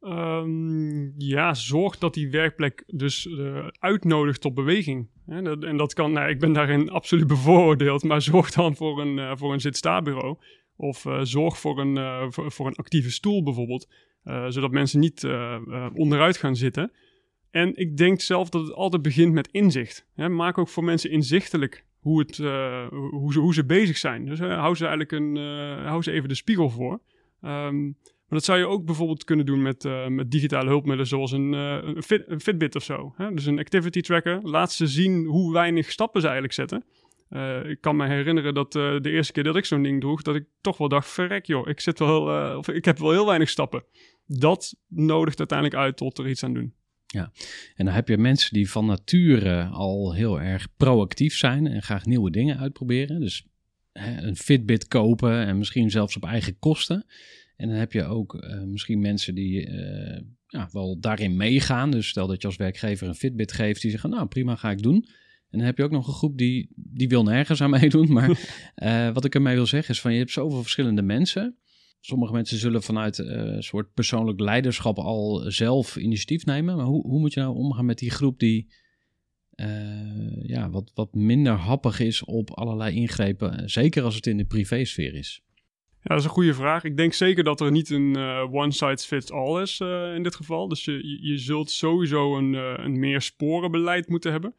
Um, 0.00 1.14
ja, 1.18 1.54
zorg 1.54 1.98
dat 1.98 2.14
die 2.14 2.30
werkplek 2.30 2.84
dus 2.86 3.26
uh, 3.26 3.66
uitnodigt 3.78 4.40
tot 4.40 4.54
beweging. 4.54 5.08
Hè? 5.26 5.42
Dat, 5.42 5.64
en 5.64 5.76
dat 5.76 5.94
kan, 5.94 6.12
nou, 6.12 6.30
ik 6.30 6.40
ben 6.40 6.52
daarin 6.52 6.90
absoluut 7.00 7.26
bevooroordeeld, 7.26 8.02
maar 8.02 8.22
zorg 8.22 8.50
dan 8.50 8.76
voor 8.76 9.00
een, 9.00 9.16
uh, 9.18 9.36
voor 9.36 9.52
een 9.52 9.60
zit-sta-bureau. 9.60 10.38
Of 10.76 11.06
zorg 11.22 11.58
voor 11.58 11.80
een, 11.80 12.32
voor, 12.32 12.52
voor, 12.52 12.66
een 12.66 12.74
actieve 12.74 13.10
stoel 13.10 13.42
bijvoorbeeld, 13.42 13.88
zodat 14.48 14.70
mensen 14.70 15.00
niet 15.00 15.24
onderuit 15.94 16.36
gaan 16.36 16.56
zitten. 16.56 16.92
En 17.54 17.76
ik 17.76 17.96
denk 17.96 18.20
zelf 18.20 18.48
dat 18.48 18.62
het 18.62 18.72
altijd 18.72 19.02
begint 19.02 19.32
met 19.32 19.48
inzicht. 19.50 20.06
Maak 20.14 20.58
ook 20.58 20.68
voor 20.68 20.84
mensen 20.84 21.10
inzichtelijk 21.10 21.84
hoe, 22.00 22.18
het, 22.18 22.38
uh, 22.38 22.88
hoe, 22.88 23.32
ze, 23.32 23.38
hoe 23.38 23.54
ze 23.54 23.64
bezig 23.64 23.96
zijn. 23.96 24.24
Dus 24.24 24.40
uh, 24.40 24.58
hou 24.58 24.74
ze 24.74 24.86
eigenlijk 24.86 25.12
een, 25.12 25.36
uh, 25.36 25.86
hou 25.86 26.02
ze 26.02 26.12
even 26.12 26.28
de 26.28 26.34
spiegel 26.34 26.70
voor. 26.70 26.92
Um, 27.42 27.96
maar 28.02 28.38
dat 28.38 28.44
zou 28.44 28.58
je 28.58 28.66
ook 28.66 28.84
bijvoorbeeld 28.84 29.24
kunnen 29.24 29.46
doen 29.46 29.62
met, 29.62 29.88
met 30.08 30.30
digitale 30.30 30.68
hulpmiddelen 30.68 31.06
zoals 31.06 31.32
een, 31.32 31.52
een, 31.52 32.02
fit, 32.02 32.24
een, 32.26 32.40
Fitbit 32.40 32.76
of 32.76 32.82
zo. 32.82 33.14
Dus 33.32 33.46
een 33.46 33.58
activity 33.58 34.00
tracker. 34.00 34.40
Laat 34.42 34.72
ze 34.72 34.86
zien 34.86 35.24
hoe 35.24 35.52
weinig 35.52 35.90
stappen 35.90 36.20
ze 36.20 36.26
eigenlijk 36.26 36.54
zetten. 36.54 36.84
ik 37.70 37.80
kan 37.80 37.96
me 37.96 38.06
herinneren 38.06 38.54
dat 38.54 38.72
de 38.72 39.10
eerste 39.10 39.32
keer 39.32 39.42
dat 39.42 39.56
ik 39.56 39.64
zo'n 39.64 39.82
ding 39.82 40.00
droeg, 40.00 40.22
dat 40.22 40.34
ik 40.34 40.44
toch 40.60 40.76
wel 40.76 40.88
dacht, 40.88 41.08
verrek 41.08 41.46
joh, 41.46 41.68
ik, 41.68 41.80
zit 41.80 41.98
wel, 41.98 42.56
of 42.56 42.68
ik 42.68 42.84
heb 42.84 42.98
wel 42.98 43.10
heel 43.10 43.26
weinig 43.26 43.48
stappen. 43.48 43.84
Dat 44.26 44.74
nodigt 44.88 45.38
uiteindelijk 45.38 45.78
uit 45.78 45.96
tot 45.96 46.18
er 46.18 46.28
iets 46.28 46.44
aan 46.44 46.54
doen. 46.54 46.74
Ja, 47.14 47.32
en 47.74 47.84
dan 47.84 47.94
heb 47.94 48.08
je 48.08 48.18
mensen 48.18 48.52
die 48.52 48.70
van 48.70 48.86
nature 48.86 49.64
al 49.64 50.14
heel 50.14 50.40
erg 50.40 50.68
proactief 50.76 51.36
zijn 51.36 51.66
en 51.66 51.82
graag 51.82 52.06
nieuwe 52.06 52.30
dingen 52.30 52.58
uitproberen. 52.58 53.20
Dus 53.20 53.46
hè, 53.92 54.22
een 54.22 54.36
Fitbit 54.36 54.88
kopen 54.88 55.46
en 55.46 55.58
misschien 55.58 55.90
zelfs 55.90 56.16
op 56.16 56.24
eigen 56.24 56.58
kosten. 56.58 57.06
En 57.56 57.68
dan 57.68 57.76
heb 57.76 57.92
je 57.92 58.04
ook 58.04 58.34
uh, 58.34 58.62
misschien 58.62 59.00
mensen 59.00 59.34
die 59.34 59.68
uh, 59.68 60.20
ja, 60.46 60.68
wel 60.72 61.00
daarin 61.00 61.36
meegaan. 61.36 61.90
Dus 61.90 62.08
stel 62.08 62.26
dat 62.26 62.40
je 62.40 62.46
als 62.46 62.56
werkgever 62.56 63.08
een 63.08 63.14
Fitbit 63.14 63.52
geeft, 63.52 63.82
die 63.82 63.90
zeggen, 63.90 64.10
nou 64.10 64.26
prima, 64.26 64.56
ga 64.56 64.70
ik 64.70 64.82
doen. 64.82 65.06
En 65.50 65.58
dan 65.58 65.66
heb 65.66 65.76
je 65.76 65.84
ook 65.84 65.90
nog 65.90 66.06
een 66.06 66.14
groep 66.14 66.38
die, 66.38 66.68
die 66.74 67.08
wil 67.08 67.22
nergens 67.22 67.60
aan 67.60 67.70
meedoen. 67.70 68.12
Maar 68.12 68.30
uh, 68.76 69.10
wat 69.14 69.24
ik 69.24 69.34
ermee 69.34 69.54
wil 69.54 69.66
zeggen 69.66 69.94
is 69.94 70.00
van, 70.00 70.12
je 70.12 70.18
hebt 70.18 70.30
zoveel 70.30 70.62
verschillende 70.62 71.02
mensen 71.02 71.56
sommige 72.06 72.32
mensen 72.32 72.58
zullen 72.58 72.82
vanuit 72.82 73.18
uh, 73.18 73.26
een 73.26 73.62
soort 73.62 73.94
persoonlijk 73.94 74.40
leiderschap 74.40 74.98
al 74.98 75.44
zelf 75.46 75.96
initiatief 75.96 76.44
nemen. 76.44 76.76
Maar 76.76 76.86
hoe, 76.86 77.06
hoe 77.06 77.20
moet 77.20 77.34
je 77.34 77.40
nou 77.40 77.54
omgaan 77.54 77.84
met 77.84 77.98
die 77.98 78.10
groep 78.10 78.38
die 78.38 78.72
uh, 79.54 80.42
ja, 80.42 80.70
wat, 80.70 80.90
wat 80.94 81.14
minder 81.14 81.52
happig 81.52 82.00
is 82.00 82.24
op 82.24 82.50
allerlei 82.50 82.94
ingrepen, 82.94 83.70
zeker 83.70 84.02
als 84.02 84.14
het 84.14 84.26
in 84.26 84.36
de 84.36 84.44
privésfeer 84.44 85.14
is? 85.14 85.42
Ja, 85.88 86.10
dat 86.10 86.18
is 86.18 86.24
een 86.24 86.30
goede 86.30 86.54
vraag. 86.54 86.84
Ik 86.84 86.96
denk 86.96 87.12
zeker 87.12 87.44
dat 87.44 87.60
er 87.60 87.70
niet 87.70 87.90
een 87.90 88.16
one 88.52 88.72
size 88.72 89.06
fits 89.06 89.30
all 89.30 89.62
is 89.62 89.80
in 90.14 90.22
dit 90.22 90.34
geval. 90.34 90.68
Dus 90.68 90.84
je, 90.84 91.18
je 91.20 91.38
zult 91.38 91.70
sowieso 91.70 92.38
een, 92.38 92.52
een 92.84 92.98
meer 92.98 93.20
sporenbeleid 93.20 94.08
moeten 94.08 94.32
hebben. 94.32 94.54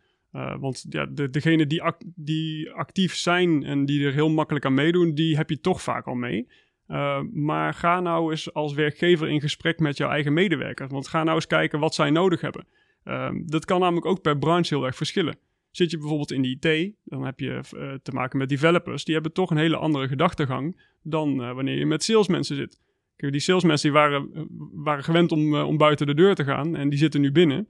want 0.60 0.86
ja, 0.90 1.06
de, 1.06 1.30
degenen 1.30 1.68
die, 1.68 1.82
die 2.16 2.72
actief 2.72 3.16
zijn 3.16 3.64
en 3.64 3.86
die 3.86 4.06
er 4.06 4.14
heel 4.14 4.30
makkelijk 4.30 4.66
aan 4.66 4.74
meedoen, 4.74 5.14
die 5.14 5.36
heb 5.36 5.50
je 5.50 5.60
toch 5.60 5.82
vaak 5.82 6.06
al 6.06 6.16
mee. 6.16 6.48
Uh, 6.88 7.20
maar 7.34 7.74
ga 7.74 8.00
nou 8.00 8.32
eens 8.32 8.54
als 8.54 8.74
werkgever 8.74 9.30
in 9.30 9.42
gesprek 9.42 9.80
met 9.80 9.98
jouw 9.98 10.10
eigen 10.10 10.34
medewerkers. 10.34 10.92
Want 10.92 11.08
ga 11.08 11.24
nou 11.24 11.36
eens 11.36 11.48
kijken 11.48 11.80
wat 11.80 11.96
zij 11.96 12.10
nodig 12.10 12.42
hebben. 12.42 12.68
Uh, 13.06 13.30
dat 13.46 13.66
kan 13.66 13.80
namelijk 13.80 14.06
ook 14.06 14.22
per 14.22 14.38
branche 14.38 14.76
heel 14.76 14.86
erg 14.86 14.96
verschillen. 14.96 15.38
Zit 15.72 15.92
je 15.92 15.98
bijvoorbeeld 15.98 16.32
in 16.32 16.42
de 16.42 16.50
IT, 16.60 16.96
dan 17.04 17.26
heb 17.26 17.40
je 17.40 17.62
uh, 17.76 17.94
te 18.04 18.12
maken 18.12 18.38
met 18.38 18.50
developers. 18.50 19.04
Die 19.06 19.14
hebben 19.14 19.34
toch 19.34 19.50
een 19.50 19.58
hele 19.58 19.78
andere 19.78 20.08
gedachtegang 20.08 20.82
dan 21.02 21.36
wanneer 21.36 21.78
je 21.78 21.86
met 21.86 22.04
salesmensen 22.04 22.56
zit. 22.56 22.80
Kijk, 23.16 23.32
die 23.32 23.42
salesmensen 23.42 23.92
waren, 23.92 24.48
waren 24.74 25.04
gewend 25.04 25.32
om, 25.32 25.56
om 25.56 25.78
buiten 25.78 26.08
de 26.08 26.14
deur 26.14 26.36
te 26.36 26.44
gaan 26.44 26.76
en 26.76 26.90
die 26.90 27.00
zitten 27.00 27.22
nu 27.22 27.32
binnen. 27.32 27.68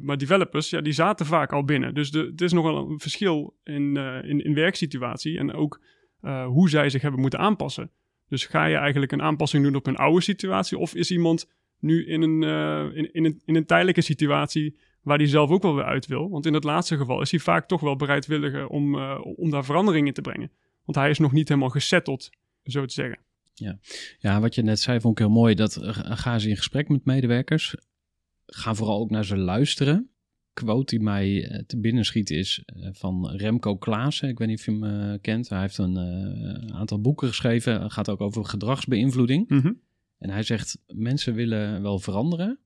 maar 0.00 0.18
developers, 0.18 0.70
ja, 0.70 0.80
die 0.80 0.92
zaten 0.92 1.26
vaak 1.26 1.52
al 1.52 1.64
binnen. 1.64 1.94
Dus 1.94 2.10
de, 2.10 2.18
het 2.18 2.40
is 2.40 2.52
nogal 2.52 2.90
een 2.90 3.00
verschil 3.00 3.56
in, 3.64 3.96
in, 4.24 4.44
in 4.44 4.54
werksituatie 4.54 5.38
en 5.38 5.52
ook 5.52 5.80
hoe 6.46 6.68
zij 6.68 6.90
zich 6.90 7.02
hebben 7.02 7.20
moeten 7.20 7.38
aanpassen. 7.38 7.90
Dus 8.28 8.46
ga 8.46 8.64
je 8.64 8.76
eigenlijk 8.76 9.12
een 9.12 9.22
aanpassing 9.22 9.64
doen 9.64 9.74
op 9.74 9.86
een 9.86 9.96
oude 9.96 10.22
situatie? 10.22 10.78
Of 10.78 10.94
is 10.94 11.10
iemand 11.10 11.48
nu 11.78 12.06
in 12.06 12.22
een, 12.22 12.42
uh, 12.42 12.96
in, 12.96 13.40
in, 13.44 13.56
een, 13.56 13.66
tijdelijke 13.66 14.00
situatie 14.00 14.76
waar 15.02 15.18
hij 15.18 15.26
zelf 15.26 15.50
ook 15.50 15.62
wel 15.62 15.74
weer 15.74 15.84
uit 15.84 16.06
wil? 16.06 16.30
Want 16.30 16.46
in 16.46 16.54
het 16.54 16.64
laatste 16.64 16.96
geval 16.96 17.20
is 17.20 17.30
hij 17.30 17.40
vaak 17.40 17.68
toch 17.68 17.80
wel 17.80 17.96
bereidwilliger 17.96 18.66
om, 18.66 18.94
uh, 18.94 19.20
om 19.36 19.50
daar 19.50 19.64
verandering 19.64 20.06
in 20.06 20.12
te 20.12 20.20
brengen. 20.20 20.50
Want 20.84 20.98
hij 20.98 21.10
is 21.10 21.18
nog 21.18 21.32
niet 21.32 21.48
helemaal 21.48 21.70
gesetteld, 21.70 22.30
zo 22.62 22.84
te 22.84 22.94
zeggen. 22.94 23.18
Ja. 23.54 23.78
ja, 24.18 24.40
wat 24.40 24.54
je 24.54 24.62
net 24.62 24.80
zei 24.80 25.00
vond 25.00 25.18
ik 25.18 25.26
heel 25.26 25.34
mooi. 25.34 25.54
Dat 25.54 25.76
uh, 25.82 25.88
gaan 25.94 26.40
ze 26.40 26.48
in 26.48 26.56
gesprek 26.56 26.88
met 26.88 27.04
medewerkers. 27.04 27.74
Ga 28.46 28.74
vooral 28.74 29.00
ook 29.00 29.10
naar 29.10 29.24
ze 29.24 29.36
luisteren. 29.36 30.10
Quote 30.64 30.96
die 30.96 31.04
mij 31.04 31.28
uh, 31.28 31.58
te 31.66 31.78
binnen 31.78 32.04
schiet 32.04 32.30
is 32.30 32.62
uh, 32.76 32.88
van 32.92 33.30
Remco 33.30 33.76
Klaassen. 33.76 34.28
Ik 34.28 34.38
weet 34.38 34.48
niet 34.48 34.58
of 34.58 34.64
je 34.64 34.70
hem 34.70 35.20
kent. 35.20 35.48
Hij 35.48 35.60
heeft 35.60 35.78
een 35.78 36.72
aantal 36.74 37.00
boeken 37.00 37.28
geschreven. 37.28 37.82
Het 37.82 37.92
gaat 37.92 38.08
ook 38.08 38.20
over 38.20 38.44
gedragsbeïnvloeding. 38.44 39.48
Mhm. 39.48 39.72
En 40.18 40.30
hij 40.30 40.42
zegt, 40.42 40.78
mensen 40.86 41.34
willen 41.34 41.82
wel 41.82 41.98
veranderen, 41.98 42.58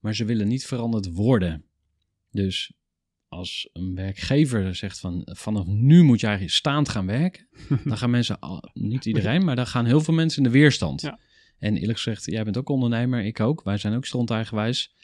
maar 0.00 0.14
ze 0.14 0.24
willen 0.24 0.48
niet 0.48 0.66
veranderd 0.66 1.12
worden. 1.12 1.64
Dus 2.30 2.72
als 3.28 3.68
een 3.72 3.94
werkgever 3.94 4.74
zegt 4.74 5.00
van 5.00 5.22
vanaf 5.24 5.66
nu 5.66 6.02
moet 6.02 6.20
jij 6.20 6.46
staand 6.46 6.88
gaan 6.88 7.06
werken, 7.06 7.48
dan 7.84 7.98
gaan 7.98 8.10
mensen, 8.10 8.38
niet 8.72 9.04
iedereen, 9.04 9.44
maar 9.44 9.56
dan 9.56 9.66
gaan 9.66 9.84
heel 9.84 10.00
veel 10.00 10.14
mensen 10.14 10.44
in 10.44 10.50
de 10.50 10.58
weerstand. 10.58 11.00
Ja. 11.00 11.18
En 11.58 11.76
eerlijk 11.76 11.98
gezegd, 11.98 12.24
jij 12.24 12.44
bent 12.44 12.56
ook 12.56 12.68
ondernemer, 12.68 13.24
ik 13.24 13.40
ook, 13.40 13.62
wij 13.62 13.78
zijn 13.78 13.94
ook 13.94 14.06
stondeigenwijs. 14.06 14.94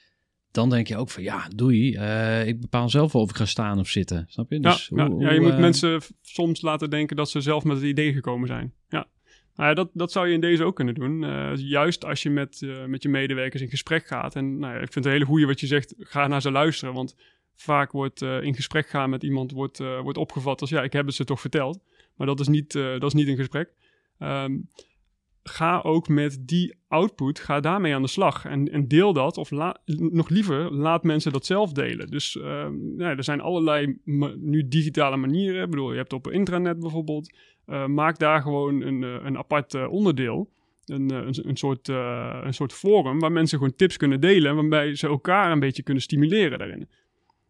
Dan 0.52 0.71
denk 0.71 0.87
je 0.87 0.97
ook 0.97 1.11
van 1.11 1.23
ja, 1.23 1.49
doei, 1.54 1.97
uh, 1.97 2.47
ik 2.47 2.61
bepaal 2.61 2.88
zelf 2.88 3.12
wel 3.12 3.23
of 3.23 3.30
ik 3.30 3.37
ga 3.37 3.44
staan 3.44 3.78
of 3.78 3.88
zitten. 3.88 4.25
Snap 4.28 4.50
je? 4.50 4.61
Dus 4.61 4.90
ja, 4.94 5.09
hoe, 5.09 5.21
ja, 5.21 5.26
ja, 5.26 5.32
je 5.32 5.38
hoe, 5.38 5.47
moet 5.47 5.56
uh, 5.56 5.61
mensen 5.61 6.00
soms 6.21 6.61
laten 6.61 6.90
denken 6.90 7.16
dat 7.16 7.30
ze 7.30 7.40
zelf 7.40 7.64
met 7.64 7.76
het 7.76 7.87
idee 7.87 8.12
gekomen 8.12 8.49
zijn. 8.49 8.73
Ja. 8.88 9.06
Nou 9.54 9.68
ja, 9.68 9.75
dat, 9.75 9.90
dat 9.92 10.12
zou 10.12 10.28
je 10.28 10.35
in 10.35 10.40
deze 10.40 10.64
ook 10.64 10.76
kunnen 10.76 10.94
doen. 10.94 11.23
Uh, 11.23 11.50
juist 11.56 12.04
als 12.04 12.23
je 12.23 12.30
met, 12.30 12.66
met 12.87 13.02
je 13.02 13.09
medewerkers 13.09 13.62
in 13.62 13.68
gesprek 13.68 14.06
gaat. 14.06 14.37
En 14.37 14.59
nou 14.59 14.75
ja, 14.75 14.80
ik 14.80 14.92
vind 14.92 15.04
het 15.04 15.14
hele 15.14 15.25
goede 15.25 15.47
wat 15.47 15.61
je 15.61 15.66
zegt, 15.66 15.94
ga 15.99 16.26
naar 16.26 16.42
ze 16.42 16.50
luisteren. 16.50 16.94
Want 16.94 17.16
vaak 17.54 17.92
wordt 17.92 18.23
in 18.23 18.54
gesprek 18.54 18.88
gaan 18.88 19.11
met 19.11 19.23
iemand 19.23 19.52
wordt, 19.52 19.78
wordt 19.78 20.18
opgevat 20.18 20.61
als 20.61 20.71
ja, 20.71 20.82
ik 20.82 20.92
heb 20.92 21.06
het 21.06 21.14
ze 21.14 21.25
toch 21.25 21.40
verteld. 21.40 21.80
Maar 22.16 22.26
dat 22.26 22.40
is 22.40 22.49
niet, 22.49 22.73
dat 22.73 23.02
is 23.02 23.12
niet 23.12 23.28
een 23.28 23.37
gesprek. 23.37 23.75
Um, 24.18 24.68
ga 25.42 25.80
ook 25.80 26.08
met 26.08 26.38
die 26.40 26.75
output, 26.88 27.40
ga 27.40 27.61
daarmee 27.61 27.94
aan 27.94 28.02
de 28.02 28.08
slag. 28.08 28.44
En, 28.44 28.72
en 28.72 28.88
deel 28.88 29.12
dat, 29.12 29.37
of 29.37 29.50
nog 29.96 30.28
liever, 30.28 30.72
laat 30.72 31.02
mensen 31.02 31.32
dat 31.32 31.46
zelf 31.46 31.72
delen. 31.72 32.11
Dus 32.11 32.34
nou, 32.34 33.16
er 33.16 33.25
zijn 33.25 33.40
allerlei 33.40 33.99
nu 34.37 34.68
digitale 34.68 35.16
manieren. 35.16 35.62
Ik 35.62 35.70
bedoel, 35.70 35.90
je 35.90 35.96
hebt 35.96 36.12
op 36.12 36.30
intranet 36.30 36.78
bijvoorbeeld. 36.78 37.34
Uh, 37.66 37.87
maak 37.87 38.18
daar 38.18 38.42
gewoon 38.42 38.82
een, 38.82 39.02
een 39.02 39.38
apart 39.38 39.75
uh, 39.75 39.92
onderdeel. 39.92 40.50
Een, 40.84 41.11
een, 41.11 41.49
een, 41.49 41.56
soort, 41.56 41.88
een 41.88 42.54
soort 42.54 42.72
forum 42.72 43.18
waar 43.18 43.32
mensen 43.32 43.58
gewoon 43.58 43.75
tips 43.75 43.96
kunnen 43.96 44.20
delen. 44.20 44.54
Waarbij 44.54 44.94
ze 44.94 45.06
elkaar 45.06 45.52
een 45.52 45.61
beetje 45.61 45.82
kunnen 45.82 46.02
stimuleren 46.02 46.58
daarin. 46.58 46.88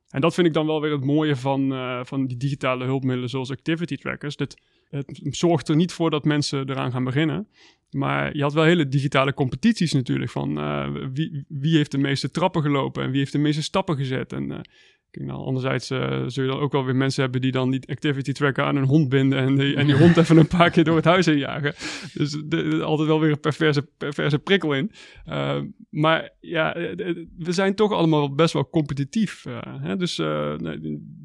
En 0.09 0.21
dat 0.21 0.35
vind 0.35 0.47
ik 0.47 0.53
dan 0.53 0.67
wel 0.67 0.81
weer 0.81 0.93
het 0.93 1.05
mooie 1.05 1.37
van, 1.37 1.73
van 2.07 2.27
die 2.27 2.37
digitale 2.37 2.85
hulpmiddelen 2.85 3.29
zoals 3.29 3.51
activity 3.51 3.97
trackers. 3.97 4.37
Dat, 4.37 4.57
het 4.97 5.37
zorgt 5.37 5.69
er 5.69 5.77
niet 5.77 5.93
voor 5.93 6.11
dat 6.11 6.25
mensen 6.25 6.71
eraan 6.71 6.93
gaan 6.93 7.05
beginnen. 7.05 7.49
Maar 7.91 8.37
je 8.37 8.43
had 8.43 8.53
wel 8.53 8.65
hele 8.65 8.89
digitale 8.89 9.35
competities 9.35 9.93
natuurlijk. 9.93 10.31
Van 10.31 10.59
uh, 10.59 10.89
wie, 11.13 11.45
wie 11.49 11.77
heeft 11.77 11.91
de 11.91 11.99
meeste 11.99 12.31
trappen 12.31 12.63
gelopen 12.63 13.03
en 13.03 13.11
wie 13.11 13.19
heeft 13.19 13.33
de 13.33 13.39
meeste 13.39 13.63
stappen 13.63 13.97
gezet. 13.97 14.33
En 14.33 14.51
uh, 14.51 14.59
nou, 15.21 15.45
anderzijds 15.45 15.91
uh, 15.91 16.23
zul 16.27 16.45
je 16.45 16.51
dan 16.51 16.61
ook 16.61 16.73
wel 16.73 16.85
weer 16.85 16.97
mensen 16.97 17.23
hebben 17.23 17.41
die 17.41 17.53
dan 17.53 17.71
die 17.71 17.89
activity 17.89 18.33
tracker 18.33 18.65
aan 18.65 18.77
een 18.77 18.85
hond 18.85 19.09
binden. 19.09 19.39
En 19.39 19.55
die, 19.57 19.77
en 19.77 19.87
die 19.87 19.97
hond 19.97 20.17
even 20.17 20.37
een 20.37 20.47
paar 20.47 20.71
keer 20.71 20.85
door 20.85 20.97
het 20.97 21.05
huis 21.05 21.27
heen 21.27 21.39
jagen. 21.39 21.75
Dus 22.15 22.43
de, 22.45 22.83
altijd 22.83 23.09
wel 23.09 23.21
weer 23.21 23.31
een 23.31 23.41
perverse, 23.41 23.89
perverse 23.99 24.39
prikkel 24.39 24.75
in. 24.75 24.91
maar 25.91 26.31
ja, 26.41 26.73
we 27.39 27.53
zijn 27.53 27.75
toch 27.75 27.93
allemaal 27.93 28.35
best 28.35 28.53
wel 28.53 28.71
competitief. 28.71 29.45
Hè? 29.81 29.97
Dus 29.97 30.17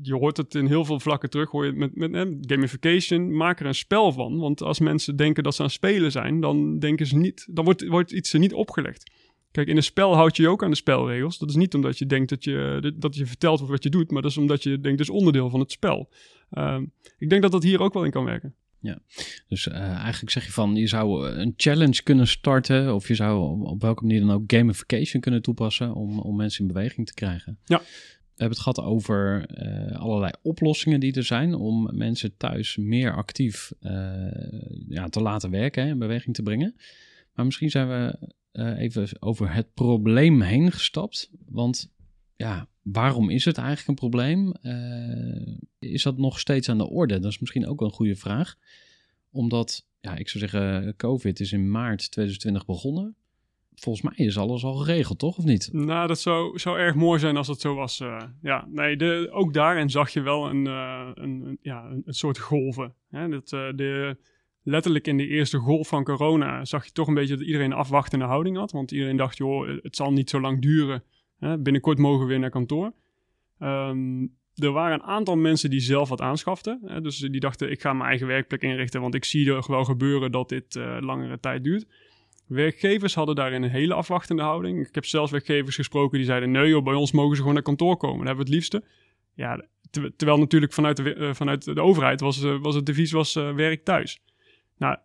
je 0.01 0.15
hoort 0.20 0.38
het 0.38 0.56
in 0.56 0.65
heel 0.65 0.86
veel 0.86 1.00
vlakken 1.00 1.29
terug. 1.29 1.50
Hoor 1.50 1.65
je 1.65 1.72
met, 1.72 1.96
met 1.96 2.27
gamification. 2.41 3.36
Maak 3.36 3.60
er 3.60 3.65
een 3.65 3.75
spel 3.75 4.12
van. 4.12 4.38
Want 4.38 4.62
als 4.62 4.79
mensen 4.79 5.15
denken 5.15 5.44
dat 5.44 5.56
ze 5.56 5.63
aan 5.63 5.70
spelen 5.70 6.12
zijn, 6.12 6.39
dan 6.39 6.79
denken 6.79 7.06
ze 7.06 7.17
niet. 7.17 7.48
Dan 7.50 7.65
wordt, 7.65 7.88
wordt 7.88 8.12
iets 8.12 8.34
er 8.34 8.39
niet 8.39 8.53
opgelegd. 8.53 9.12
Kijk, 9.51 9.68
in 9.68 9.77
een 9.77 9.84
spel 9.84 10.16
houd 10.16 10.36
je 10.36 10.44
je 10.44 10.50
ook 10.50 10.63
aan 10.63 10.70
de 10.70 10.75
spelregels. 10.75 11.38
Dat 11.38 11.50
is 11.50 11.56
niet 11.56 11.74
omdat 11.74 11.98
je 11.98 12.06
denkt 12.06 12.30
dat 12.30 12.44
je, 12.44 12.94
dat 12.96 13.16
je 13.16 13.25
vertelt 13.25 13.60
wat 13.60 13.84
je 13.84 13.89
doet, 13.89 14.12
maar 14.12 14.22
dat 14.22 14.32
is 14.32 14.38
omdat 14.38 14.63
je 14.63 14.80
denkt, 14.80 14.98
dat 14.98 15.08
is 15.08 15.13
onderdeel 15.13 15.50
van 15.50 15.60
het 15.60 15.72
spel. 15.72 16.10
Uh, 16.51 16.80
ik 17.18 17.30
denk 17.30 17.42
dat 17.42 17.51
dat 17.51 17.63
hier 17.63 17.82
ook 17.82 17.94
wel 17.94 18.04
in 18.04 18.12
kan 18.12 18.25
werken. 18.25 18.54
Ja, 18.80 19.00
dus 19.48 19.66
uh, 19.66 19.75
eigenlijk 19.75 20.32
zeg 20.32 20.46
je 20.46 20.51
van, 20.51 20.75
je 20.75 20.88
zou 20.88 21.30
een 21.30 21.54
challenge 21.58 22.04
kunnen 22.04 22.27
starten, 22.27 22.96
of 22.96 23.08
je 23.08 23.16
zou 23.16 23.62
op 23.66 23.82
welke 23.82 24.04
manier 24.04 24.20
dan 24.20 24.32
ook 24.32 24.44
gamification 24.48 25.22
kunnen 25.22 25.42
toepassen 25.42 25.94
om, 25.94 26.20
om 26.20 26.36
mensen 26.36 26.62
in 26.62 26.74
beweging 26.74 27.08
te 27.08 27.13
krijgen. 27.13 27.58
Ja. 27.66 27.77
We 27.77 28.44
hebben 28.44 28.58
het 28.58 28.68
gehad 28.68 28.89
over 28.92 29.50
uh, 29.50 30.00
allerlei 30.00 30.32
oplossingen 30.42 31.00
die 31.00 31.13
er 31.13 31.24
zijn 31.24 31.54
om 31.54 31.89
mensen 31.94 32.38
thuis 32.38 32.77
meer 32.77 33.16
actief 33.16 33.72
ja, 34.88 35.08
te 35.10 35.22
laten 35.22 35.50
werken, 35.50 35.88
in 35.88 36.00
beweging 36.00 36.36
te 36.36 36.44
brengen. 36.44 36.75
Maar 37.34 37.46
misschien 37.46 37.70
zijn 37.70 37.88
we 37.88 38.32
uh, 38.57 38.79
even 38.79 39.07
over 39.19 39.53
het 39.53 39.73
probleem 39.73 40.41
heen 40.41 40.71
gestapt. 40.71 41.31
Want 41.45 41.93
ja, 42.35 42.67
waarom 42.81 43.29
is 43.29 43.45
het 43.45 43.57
eigenlijk 43.57 43.87
een 43.87 44.09
probleem? 44.09 44.53
Uh, 44.61 45.57
is 45.79 46.03
dat 46.03 46.17
nog 46.17 46.39
steeds 46.39 46.69
aan 46.69 46.77
de 46.77 46.89
orde? 46.89 47.19
Dat 47.19 47.31
is 47.31 47.39
misschien 47.39 47.67
ook 47.67 47.81
een 47.81 47.91
goede 47.91 48.15
vraag. 48.15 48.55
Omdat, 49.31 49.85
ja, 49.99 50.15
ik 50.15 50.29
zou 50.29 50.47
zeggen, 50.47 50.95
COVID 50.95 51.39
is 51.39 51.51
in 51.51 51.71
maart 51.71 52.11
2020 52.11 52.65
begonnen. 52.65 53.15
Volgens 53.75 54.05
mij 54.05 54.25
is 54.25 54.37
alles 54.37 54.63
al 54.63 54.73
geregeld, 54.73 55.19
toch? 55.19 55.37
Of 55.37 55.43
niet? 55.43 55.69
Nou, 55.71 56.07
dat 56.07 56.19
zou, 56.19 56.79
erg 56.79 56.95
mooi 56.95 57.19
zijn 57.19 57.37
als 57.37 57.47
het 57.47 57.61
zo 57.61 57.75
was. 57.75 57.99
Uh, 57.99 58.23
ja, 58.41 58.67
nee, 58.69 58.97
de, 58.97 59.29
ook 59.31 59.53
daarin 59.53 59.89
zag 59.89 60.09
je 60.09 60.21
wel 60.21 60.49
een, 60.49 60.65
een, 60.65 61.23
een, 61.23 61.57
ja, 61.61 61.83
een, 61.83 62.13
soort 62.13 62.37
golven. 62.37 62.93
Hè? 63.09 63.29
Dat, 63.29 63.49
de, 63.49 64.17
letterlijk 64.67 65.07
in 65.07 65.17
de 65.17 65.27
eerste 65.27 65.57
golf 65.57 65.88
van 65.88 66.03
corona 66.03 66.65
zag 66.65 66.86
je 66.86 66.91
toch 66.91 67.07
een 67.07 67.13
beetje 67.13 67.36
dat 67.38 67.45
iedereen 67.45 67.71
een 67.71 67.77
afwachtende 67.77 68.25
houding 68.25 68.57
had. 68.57 68.71
Want 68.71 68.91
iedereen 68.91 69.17
dacht, 69.17 69.38
joh, 69.38 69.67
het 69.81 69.95
zal 69.95 70.12
niet 70.12 70.29
zo 70.29 70.41
lang 70.41 70.62
duren. 70.62 71.03
Hè? 71.39 71.57
Binnenkort 71.57 71.97
mogen 71.97 72.19
we 72.19 72.25
weer 72.25 72.39
naar 72.39 72.50
kantoor. 72.50 72.93
Um, 73.59 74.36
er 74.55 74.71
waren 74.71 74.93
een 74.93 75.05
aantal 75.05 75.36
mensen 75.36 75.69
die 75.69 75.79
zelf 75.79 76.09
wat 76.09 76.21
aanschaften. 76.21 76.79
Hè? 76.86 77.01
Dus 77.01 77.17
die 77.17 77.39
dachten, 77.39 77.71
ik 77.71 77.81
ga 77.81 77.93
mijn 77.93 78.09
eigen 78.09 78.27
werkplek 78.27 78.62
inrichten, 78.62 79.01
want 79.01 79.15
ik 79.15 79.24
zie 79.24 79.51
er 79.51 79.65
wel 79.67 79.83
gebeuren 79.83 80.31
dat 80.31 80.50
dit 80.50 80.75
uh, 80.75 80.97
langere 81.00 81.39
tijd 81.39 81.63
duurt. 81.63 81.86
Werkgevers 82.47 83.15
hadden 83.15 83.36
daarin 83.36 83.63
een 83.63 83.69
hele 83.69 83.93
afwachtende 83.93 84.41
houding. 84.41 84.88
Ik 84.88 84.95
heb 84.95 85.05
zelfs 85.05 85.31
werkgevers 85.31 85.75
gesproken 85.75 86.17
die 86.17 86.27
zeiden, 86.27 86.51
nee 86.51 86.67
joh, 86.67 86.83
bij 86.83 86.93
ons 86.93 87.12
mogen 87.12 87.31
ze 87.31 87.38
gewoon 87.38 87.53
naar 87.53 87.63
kantoor 87.63 87.97
komen. 87.97 88.17
Dat 88.17 88.27
hebben 88.27 88.45
we 88.45 88.51
het 88.51 88.59
liefste. 88.59 88.83
Ja, 89.33 89.65
ter 89.89 90.15
terwijl 90.15 90.39
natuurlijk 90.39 90.74
vanuit 90.74 90.97
de, 90.97 91.15
uh, 91.15 91.33
vanuit 91.33 91.63
de 91.63 91.81
overheid 91.81 92.19
was, 92.19 92.43
uh, 92.43 92.62
was 92.62 92.75
het 92.75 92.86
devies 92.86 93.12
was, 93.12 93.33
werk 93.33 93.83
thuis. 93.83 94.21
Nou, 94.77 94.98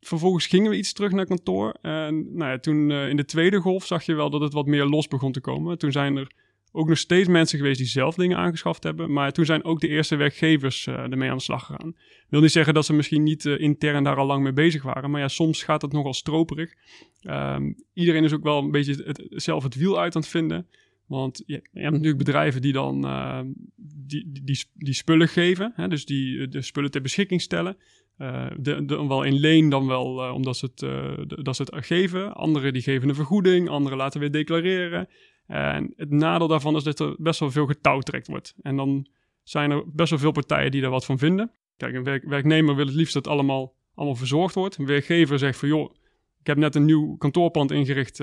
vervolgens 0.00 0.46
gingen 0.46 0.70
we 0.70 0.76
iets 0.76 0.92
terug 0.92 1.12
naar 1.12 1.26
kantoor. 1.26 1.70
En 1.82 2.36
nou 2.36 2.50
ja, 2.50 2.58
toen 2.58 2.90
uh, 2.90 3.08
in 3.08 3.16
de 3.16 3.24
tweede 3.24 3.60
golf 3.60 3.86
zag 3.86 4.02
je 4.02 4.14
wel 4.14 4.30
dat 4.30 4.40
het 4.40 4.52
wat 4.52 4.66
meer 4.66 4.84
los 4.84 5.08
begon 5.08 5.32
te 5.32 5.40
komen. 5.40 5.78
Toen 5.78 5.92
zijn 5.92 6.16
er 6.16 6.32
ook 6.72 6.88
nog 6.88 6.98
steeds 6.98 7.28
mensen 7.28 7.58
geweest 7.58 7.78
die 7.78 7.86
zelf 7.86 8.14
dingen 8.14 8.36
aangeschaft 8.36 8.82
hebben. 8.82 9.12
Maar 9.12 9.32
toen 9.32 9.44
zijn 9.44 9.64
ook 9.64 9.80
de 9.80 9.88
eerste 9.88 10.16
werkgevers 10.16 10.86
uh, 10.86 10.94
ermee 10.94 11.30
aan 11.30 11.36
de 11.36 11.42
slag 11.42 11.66
gegaan. 11.66 11.96
Wil 12.28 12.40
niet 12.40 12.52
zeggen 12.52 12.74
dat 12.74 12.86
ze 12.86 12.92
misschien 12.92 13.22
niet 13.22 13.44
uh, 13.44 13.60
intern 13.60 14.04
daar 14.04 14.16
al 14.16 14.26
lang 14.26 14.42
mee 14.42 14.52
bezig 14.52 14.82
waren. 14.82 15.10
Maar 15.10 15.20
ja, 15.20 15.28
soms 15.28 15.62
gaat 15.62 15.82
het 15.82 15.92
nogal 15.92 16.14
stroperig. 16.14 16.74
Um, 17.22 17.76
iedereen 17.92 18.24
is 18.24 18.32
ook 18.32 18.42
wel 18.42 18.58
een 18.58 18.70
beetje 18.70 19.14
zelf 19.30 19.62
het 19.62 19.74
wiel 19.74 19.98
uit 19.98 20.14
aan 20.14 20.20
het 20.20 20.30
vinden. 20.30 20.66
Want 21.06 21.42
je, 21.46 21.54
hebt 21.72 21.90
natuurlijk 21.90 22.18
bedrijven 22.18 22.62
die 22.62 22.72
dan 22.72 23.06
uh, 23.06 23.40
die, 23.76 24.24
die, 24.26 24.44
die, 24.44 24.64
die, 24.74 24.94
spullen 24.94 25.28
geven. 25.28 25.72
Hè, 25.74 25.88
dus 25.88 26.04
die 26.04 26.48
de 26.48 26.62
spullen 26.62 26.90
ter 26.90 27.02
beschikking 27.02 27.40
stellen. 27.40 27.76
Uh, 28.20 28.46
de, 28.58 29.06
wel 29.08 29.22
in 29.22 29.38
leen, 29.38 29.68
dan 29.68 29.86
wel 29.86 30.26
uh, 30.26 30.34
omdat 30.34 30.56
ze 30.56 30.66
het, 30.66 30.82
uh, 30.82 30.90
de, 31.26 31.42
dat 31.42 31.56
ze 31.56 31.62
het 31.62 31.86
geven. 31.86 32.34
Anderen 32.34 32.72
die 32.72 32.82
geven 32.82 33.08
een 33.08 33.14
vergoeding, 33.14 33.68
anderen 33.68 33.98
laten 33.98 34.20
weer 34.20 34.30
declareren. 34.30 35.08
En 35.46 35.92
het 35.96 36.10
nadeel 36.10 36.48
daarvan 36.48 36.76
is 36.76 36.82
dat 36.82 37.00
er 37.00 37.14
best 37.18 37.40
wel 37.40 37.50
veel 37.50 37.66
getouwtrekt 37.66 38.26
wordt. 38.26 38.54
En 38.62 38.76
dan 38.76 39.06
zijn 39.42 39.70
er 39.70 39.82
best 39.86 40.10
wel 40.10 40.18
veel 40.18 40.32
partijen 40.32 40.70
die 40.70 40.80
daar 40.80 40.90
wat 40.90 41.04
van 41.04 41.18
vinden. 41.18 41.52
Kijk, 41.76 41.94
een 41.94 42.04
werk, 42.04 42.24
werknemer 42.24 42.76
wil 42.76 42.86
het 42.86 42.94
liefst 42.94 43.14
dat 43.14 43.24
het 43.24 43.32
allemaal, 43.32 43.74
allemaal 43.94 44.16
verzorgd 44.16 44.54
wordt. 44.54 44.76
Een 44.76 44.86
werkgever 44.86 45.38
zegt 45.38 45.58
van, 45.58 45.68
joh, 45.68 45.94
ik 46.40 46.46
heb 46.46 46.56
net 46.56 46.74
een 46.74 46.84
nieuw 46.84 47.16
kantoorpand 47.16 47.70
ingericht. 47.70 48.20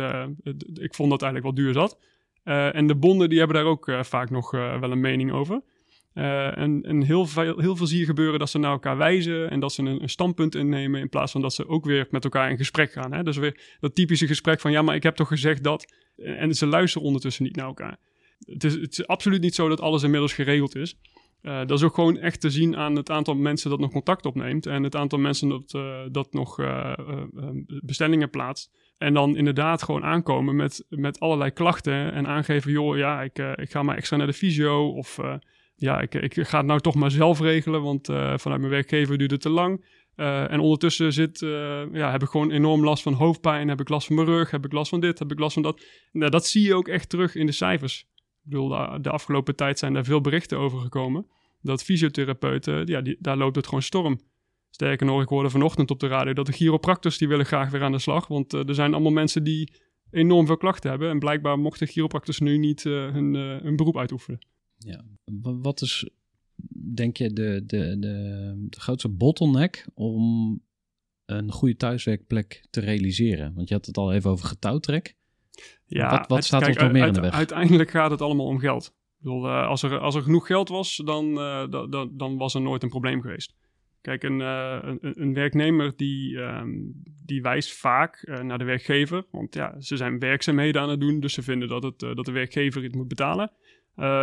ik 0.73 0.95
vond 0.95 1.09
dat 1.09 1.21
eigenlijk 1.21 1.43
wel 1.43 1.53
duur 1.53 1.73
zat. 1.73 1.99
en 2.73 2.87
de 2.87 2.95
bonden 2.95 3.29
die 3.29 3.37
hebben 3.37 3.57
daar 3.57 3.65
ook 3.65 3.97
vaak 4.01 4.29
nog 4.29 4.51
wel 4.51 4.91
een 4.91 5.01
mening 5.01 5.31
over. 5.31 5.61
Uh, 6.17 6.57
en, 6.57 6.83
en 6.83 7.01
heel, 7.01 7.25
veel, 7.25 7.59
heel 7.59 7.75
veel 7.75 7.87
zie 7.87 7.99
je 7.99 8.05
gebeuren 8.05 8.39
dat 8.39 8.49
ze 8.49 8.57
naar 8.57 8.71
elkaar 8.71 8.97
wijzen 8.97 9.49
en 9.49 9.59
dat 9.59 9.73
ze 9.73 9.81
een, 9.81 10.01
een, 10.01 10.09
standpunt 10.09 10.55
innemen 10.55 11.01
in 11.01 11.09
plaats 11.09 11.31
van 11.31 11.41
dat 11.41 11.53
ze 11.53 11.67
ook 11.67 11.85
weer 11.85 12.07
met 12.09 12.23
elkaar 12.23 12.49
in 12.49 12.57
gesprek 12.57 12.91
gaan. 12.91 13.13
Hè? 13.13 13.23
Dus 13.23 13.37
weer 13.37 13.77
dat 13.79 13.95
typische 13.95 14.27
gesprek 14.27 14.59
van 14.59 14.71
ja, 14.71 14.81
maar 14.81 14.95
ik 14.95 15.03
heb 15.03 15.15
toch 15.15 15.27
gezegd 15.27 15.63
dat. 15.63 15.93
En 16.15 16.53
ze 16.53 16.65
luisteren 16.65 17.07
ondertussen 17.07 17.43
niet 17.43 17.55
naar 17.55 17.65
elkaar. 17.65 17.97
Het 18.39 18.63
is, 18.63 18.73
het 18.73 18.91
is 18.91 19.07
absoluut 19.07 19.41
niet 19.41 19.55
zo 19.55 19.69
dat 19.69 19.81
alles 19.81 20.03
inmiddels 20.03 20.33
geregeld 20.33 20.75
is. 20.75 20.97
Uh, 21.41 21.57
dat 21.57 21.77
is 21.77 21.83
ook 21.83 21.95
gewoon 21.95 22.17
echt 22.17 22.41
te 22.41 22.49
zien 22.49 22.75
aan 22.77 22.95
het 22.95 23.09
aantal 23.09 23.35
mensen 23.35 23.69
dat 23.69 23.79
nog 23.79 23.91
contact 23.91 24.25
opneemt 24.25 24.65
en 24.65 24.83
het 24.83 24.95
aantal 24.95 25.19
mensen 25.19 25.49
dat, 25.49 25.71
dat 26.11 26.33
nog 26.33 26.55
bestellingen 27.85 28.29
plaatst. 28.29 28.71
En 28.97 29.13
dan 29.13 29.37
inderdaad 29.37 29.83
gewoon 29.83 30.03
aankomen 30.03 30.55
met, 30.55 30.85
met 30.89 31.19
allerlei 31.19 31.51
klachten 31.51 32.13
en 32.13 32.27
aangeven, 32.27 32.71
joh, 32.71 32.97
ja, 32.97 33.21
ik, 33.21 33.37
ik 33.37 33.71
ga 33.71 33.83
maar 33.83 33.97
extra 33.97 34.17
naar 34.17 34.27
de 34.27 34.33
fysio 34.33 34.89
of 34.89 35.19
ja, 35.77 36.01
ik, 36.01 36.15
ik 36.15 36.47
ga 36.47 36.57
het 36.57 36.67
nou 36.67 36.79
toch 36.79 36.95
maar 36.95 37.11
zelf 37.11 37.39
regelen, 37.39 37.81
want 37.81 38.05
vanuit 38.05 38.43
mijn 38.43 38.69
werkgever 38.69 39.17
duurt 39.17 39.31
het 39.31 39.41
te 39.41 39.49
lang. 39.49 39.85
en 40.15 40.59
ondertussen 40.59 41.13
zit, 41.13 41.39
ja, 41.91 42.11
heb 42.11 42.21
ik 42.21 42.27
gewoon 42.27 42.51
enorm 42.51 42.83
last 42.83 43.03
van 43.03 43.13
hoofdpijn, 43.13 43.67
heb 43.67 43.79
ik 43.79 43.89
last 43.89 44.07
van 44.07 44.15
mijn 44.15 44.27
rug, 44.27 44.51
heb 44.51 44.65
ik 44.65 44.71
last 44.71 44.89
van 44.89 44.99
dit, 44.99 45.19
heb 45.19 45.31
ik 45.31 45.39
last 45.39 45.53
van 45.53 45.63
dat. 45.63 45.85
Nou, 46.11 46.31
dat 46.31 46.45
zie 46.45 46.65
je 46.65 46.75
ook 46.75 46.87
echt 46.87 47.09
terug 47.09 47.35
in 47.35 47.45
de 47.45 47.51
cijfers. 47.51 48.07
Ik 48.43 48.53
bedoel, 48.53 48.69
de 49.01 49.09
afgelopen 49.09 49.55
tijd 49.55 49.79
zijn 49.79 49.93
daar 49.93 50.05
veel 50.05 50.21
berichten 50.21 50.57
over 50.57 50.79
gekomen. 50.79 51.27
Dat 51.61 51.83
fysiotherapeuten, 51.83 52.85
ja, 52.85 53.01
daar 53.19 53.37
loopt 53.37 53.55
het 53.55 53.65
gewoon 53.65 53.81
storm. 53.81 54.19
Sterker 54.69 55.05
nog, 55.05 55.21
ik 55.21 55.29
hoorde 55.29 55.49
vanochtend 55.49 55.91
op 55.91 55.99
de 55.99 56.07
radio 56.07 56.33
dat 56.33 56.45
de 56.45 56.51
chiropractors 56.51 57.17
die 57.17 57.27
willen 57.27 57.45
graag 57.45 57.69
weer 57.69 57.83
aan 57.83 57.91
de 57.91 57.99
slag. 57.99 58.27
Want 58.27 58.53
er 58.53 58.75
zijn 58.75 58.93
allemaal 58.93 59.11
mensen 59.11 59.43
die 59.43 59.73
enorm 60.11 60.45
veel 60.45 60.57
klachten 60.57 60.89
hebben. 60.89 61.09
En 61.09 61.19
blijkbaar 61.19 61.59
mochten 61.59 61.87
chiropractors 61.87 62.39
nu 62.39 62.57
niet 62.57 62.83
hun, 62.83 63.33
hun 63.35 63.75
beroep 63.75 63.97
uitoefenen. 63.97 64.39
Ja, 64.77 65.03
wat 65.41 65.81
is, 65.81 66.09
denk 66.95 67.17
je, 67.17 67.33
de, 67.33 67.63
de, 67.65 67.99
de, 67.99 68.53
de 68.69 68.79
grootste 68.79 69.09
bottleneck 69.09 69.87
om 69.93 70.61
een 71.25 71.51
goede 71.51 71.75
thuiswerkplek 71.75 72.65
te 72.69 72.79
realiseren? 72.79 73.53
Want 73.53 73.67
je 73.67 73.73
had 73.73 73.85
het 73.85 73.97
al 73.97 74.13
even 74.13 74.29
over 74.29 74.47
getouwtrek. 74.47 75.15
Ja, 75.85 76.09
wat, 76.09 76.27
wat 76.27 76.43
staat 76.43 76.67
er 76.67 76.83
nog 76.83 76.91
meer 76.91 77.07
in 77.07 77.13
de 77.13 77.21
weg? 77.21 77.33
Uiteindelijk 77.33 77.89
gaat 77.89 78.11
het 78.11 78.21
allemaal 78.21 78.45
om 78.45 78.59
geld. 78.59 78.85
Ik 78.85 79.23
bedoel, 79.23 79.49
als, 79.49 79.83
er, 79.83 79.99
als 79.99 80.15
er 80.15 80.21
genoeg 80.21 80.47
geld 80.47 80.69
was, 80.69 81.01
dan, 81.05 81.35
dan, 81.69 82.11
dan 82.13 82.37
was 82.37 82.53
er 82.53 82.61
nooit 82.61 82.83
een 82.83 82.89
probleem 82.89 83.21
geweest. 83.21 83.55
Kijk, 84.01 84.23
een, 84.23 84.39
uh, 84.39 84.77
een, 84.81 85.21
een, 85.21 85.33
werknemer 85.33 85.93
die, 85.95 86.37
um, 86.37 87.03
die 87.25 87.41
wijst 87.41 87.73
vaak 87.73 88.39
naar 88.41 88.57
de 88.57 88.63
werkgever. 88.63 89.25
Want 89.31 89.53
ja, 89.53 89.81
ze 89.81 89.97
zijn 89.97 90.19
werkzaamheden 90.19 90.81
aan 90.81 90.89
het 90.89 90.99
doen, 90.99 91.19
dus 91.19 91.33
ze 91.33 91.41
vinden 91.41 91.67
dat, 91.67 91.83
het, 91.83 91.99
dat 91.99 92.25
de 92.25 92.31
werkgever 92.31 92.83
het 92.83 92.95
moet 92.95 93.07
betalen. 93.07 93.51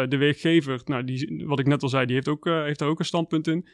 De 0.09 0.17
werkgever, 0.19 0.81
nou, 0.85 1.05
die, 1.05 1.43
wat 1.47 1.59
ik 1.59 1.67
net 1.67 1.83
al 1.83 1.89
zei, 1.89 2.07
die 2.07 2.15
heeft, 2.15 2.29
ook, 2.29 2.45
heeft 2.45 2.79
daar 2.79 2.89
ook 2.89 2.99
een 2.99 3.05
standpunt 3.05 3.47
in. 3.47 3.67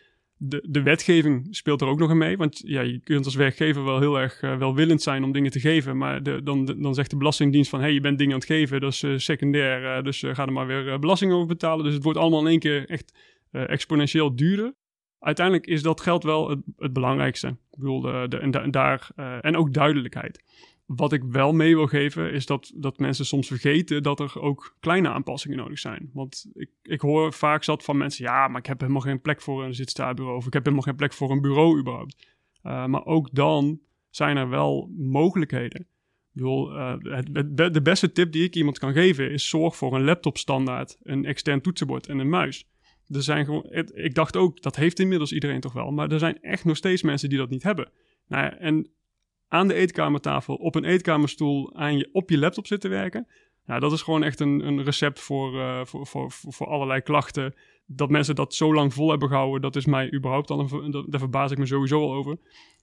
De, 0.42 0.66
de 0.68 0.82
wetgeving 0.82 1.46
speelt 1.50 1.80
er 1.80 1.86
ook 1.86 1.98
nog 1.98 2.10
in 2.10 2.18
mee. 2.18 2.36
Want 2.36 2.60
ja, 2.64 2.80
je 2.80 3.00
kunt 3.00 3.24
als 3.24 3.34
werkgever 3.34 3.84
wel 3.84 4.00
heel 4.00 4.20
erg 4.20 4.40
welwillend 4.40 5.02
zijn 5.02 5.24
om 5.24 5.32
dingen 5.32 5.50
te 5.50 5.60
geven. 5.60 5.96
Maar 5.96 6.22
de, 6.22 6.42
dan, 6.42 6.64
dan 6.64 6.94
zegt 6.94 7.10
de 7.10 7.16
Belastingdienst 7.16 7.70
van... 7.70 7.78
hé, 7.78 7.84
hey, 7.84 7.94
je 7.94 8.00
bent 8.00 8.18
dingen 8.18 8.32
aan 8.32 8.38
het 8.40 8.48
geven, 8.48 8.80
dat 8.80 8.92
is 8.92 9.24
secundair. 9.24 10.02
dus 10.02 10.24
ga 10.26 10.46
er 10.46 10.52
maar 10.52 10.66
weer 10.66 10.98
belasting 10.98 11.32
over 11.32 11.46
betalen. 11.46 11.84
Dus 11.84 11.94
het 11.94 12.02
wordt 12.02 12.18
allemaal 12.18 12.40
in 12.40 12.46
één 12.46 12.58
keer 12.58 12.88
echt 12.88 13.14
exponentieel 13.50 14.36
duurder 14.36 14.74
uiteindelijk 15.20 15.66
is 15.66 15.82
dat 15.82 16.00
geld 16.00 16.22
wel 16.22 16.50
het, 16.50 16.58
het 16.76 16.92
belangrijkste. 16.92 17.48
Ik 17.48 17.78
bedoel, 17.78 18.08
uh, 18.08 19.44
en 19.44 19.56
ook 19.56 19.72
duidelijkheid. 19.72 20.44
Wat 20.96 21.12
ik 21.12 21.22
wel 21.24 21.52
mee 21.52 21.76
wil 21.76 21.86
geven, 21.86 22.32
is 22.32 22.46
dat, 22.46 22.72
dat 22.74 22.98
mensen 22.98 23.26
soms 23.26 23.46
vergeten 23.46 24.02
dat 24.02 24.20
er 24.20 24.40
ook 24.40 24.76
kleine 24.80 25.08
aanpassingen 25.08 25.56
nodig 25.56 25.78
zijn. 25.78 26.10
Want 26.12 26.46
ik, 26.52 26.70
ik 26.82 27.00
hoor 27.00 27.32
vaak 27.32 27.64
zat 27.64 27.84
van 27.84 27.96
mensen, 27.96 28.24
ja, 28.24 28.48
maar 28.48 28.58
ik 28.58 28.66
heb 28.66 28.80
helemaal 28.80 29.00
geen 29.00 29.20
plek 29.20 29.40
voor 29.40 29.64
een 29.64 29.74
zitstaarbureau. 29.74 30.36
Of 30.36 30.46
ik 30.46 30.52
heb 30.52 30.62
helemaal 30.64 30.84
geen 30.84 30.96
plek 30.96 31.12
voor 31.12 31.30
een 31.30 31.40
bureau 31.40 31.78
überhaupt. 31.78 32.26
Uh, 32.62 32.86
maar 32.86 33.04
ook 33.04 33.28
dan 33.32 33.80
zijn 34.10 34.36
er 34.36 34.48
wel 34.48 34.90
mogelijkheden. 34.96 35.80
Ik 35.80 35.86
bedoel, 36.32 36.76
uh, 36.76 36.94
het, 37.02 37.74
de 37.74 37.82
beste 37.82 38.12
tip 38.12 38.32
die 38.32 38.44
ik 38.44 38.54
iemand 38.54 38.78
kan 38.78 38.92
geven 38.92 39.30
is 39.30 39.48
zorg 39.48 39.76
voor 39.76 39.94
een 39.94 40.04
laptop 40.04 40.38
standaard, 40.38 40.98
een 41.02 41.24
extern 41.24 41.60
toetsenbord 41.60 42.06
en 42.06 42.18
een 42.18 42.28
muis 42.28 42.68
er 43.10 43.22
zijn 43.22 43.44
gewoon, 43.44 43.66
ik 43.94 44.14
dacht 44.14 44.36
ook, 44.36 44.62
dat 44.62 44.76
heeft 44.76 44.98
inmiddels 44.98 45.32
iedereen 45.32 45.60
toch 45.60 45.72
wel. 45.72 45.90
Maar 45.90 46.10
er 46.10 46.18
zijn 46.18 46.42
echt 46.42 46.64
nog 46.64 46.76
steeds 46.76 47.02
mensen 47.02 47.28
die 47.28 47.38
dat 47.38 47.50
niet 47.50 47.62
hebben. 47.62 47.90
Nou 48.26 48.44
ja, 48.44 48.58
en 48.58 48.90
aan 49.50 49.68
de 49.68 49.74
eetkamertafel, 49.74 50.54
op 50.54 50.74
een 50.74 50.84
eetkamerstoel, 50.84 51.74
aan 51.74 51.96
je, 51.96 52.08
op 52.12 52.30
je 52.30 52.38
laptop 52.38 52.66
zitten 52.66 52.90
werken. 52.90 53.26
Nou, 53.66 53.80
dat 53.80 53.92
is 53.92 54.02
gewoon 54.02 54.22
echt 54.22 54.40
een, 54.40 54.66
een 54.66 54.82
recept 54.82 55.20
voor, 55.20 55.54
uh, 55.54 55.84
voor, 55.84 56.06
voor, 56.06 56.30
voor, 56.30 56.66
allerlei 56.66 57.00
klachten. 57.00 57.54
Dat 57.86 58.10
mensen 58.10 58.34
dat 58.34 58.54
zo 58.54 58.74
lang 58.74 58.94
vol 58.94 59.10
hebben 59.10 59.28
gehouden, 59.28 59.60
dat 59.60 59.76
is 59.76 59.86
mij 59.86 60.12
überhaupt 60.12 60.50
al 60.50 60.60
een, 60.60 61.06
daar 61.08 61.20
verbaas 61.20 61.50
ik 61.50 61.58
me 61.58 61.66
sowieso 61.66 62.00
al 62.00 62.14
over. 62.14 62.36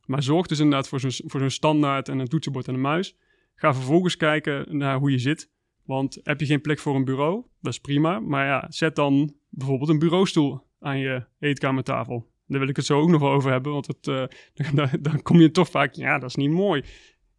Maar 0.06 0.24
zorg 0.24 0.48
dus 0.48 0.60
inderdaad 0.60 0.88
voor 0.88 1.00
zo'n, 1.00 1.30
voor 1.30 1.40
zo'n 1.40 1.50
standaard 1.50 2.10
en 2.10 2.20
een 2.20 2.28
toetsenbord 2.28 2.68
en 2.68 2.74
een 2.74 2.82
muis. 2.82 3.16
Ga 3.56 3.74
vervolgens 3.74 4.18
kijken 4.18 4.78
naar 4.78 4.98
hoe 4.98 5.12
je 5.12 5.20
zit. 5.20 5.52
Want 5.86 6.20
heb 6.24 6.40
je 6.40 6.46
geen 6.46 6.62
plek 6.62 6.80
voor 6.80 6.96
een 6.96 7.06
bureau, 7.06 7.44
dat 7.62 7.74
is 7.74 7.80
prima. 7.80 8.20
Maar 8.20 8.46
ja, 8.46 8.66
zet 8.70 8.96
dan 8.96 9.34
bijvoorbeeld 9.50 9.90
een 9.90 10.00
bureaustoel 10.00 10.62
aan 10.80 11.00
je 11.00 11.26
eetkamertafel. 11.40 12.28
Daar 12.48 12.60
wil 12.60 12.70
ik 12.70 12.76
het 12.76 12.86
zo 12.86 13.00
ook 13.00 13.10
nog 13.10 13.22
wel 13.22 13.32
over 13.32 13.52
hebben, 13.52 13.72
want 13.72 13.88
het, 13.88 14.08
uh, 14.18 14.24
dan, 14.74 14.90
dan, 15.02 15.22
kom 15.22 15.40
je 15.40 15.52
toch 15.52 15.70
vaak, 15.70 15.94
ja, 15.94 16.20
dat 16.20 16.30
is 16.30 16.36
niet 16.36 16.52
mooi. 16.52 16.84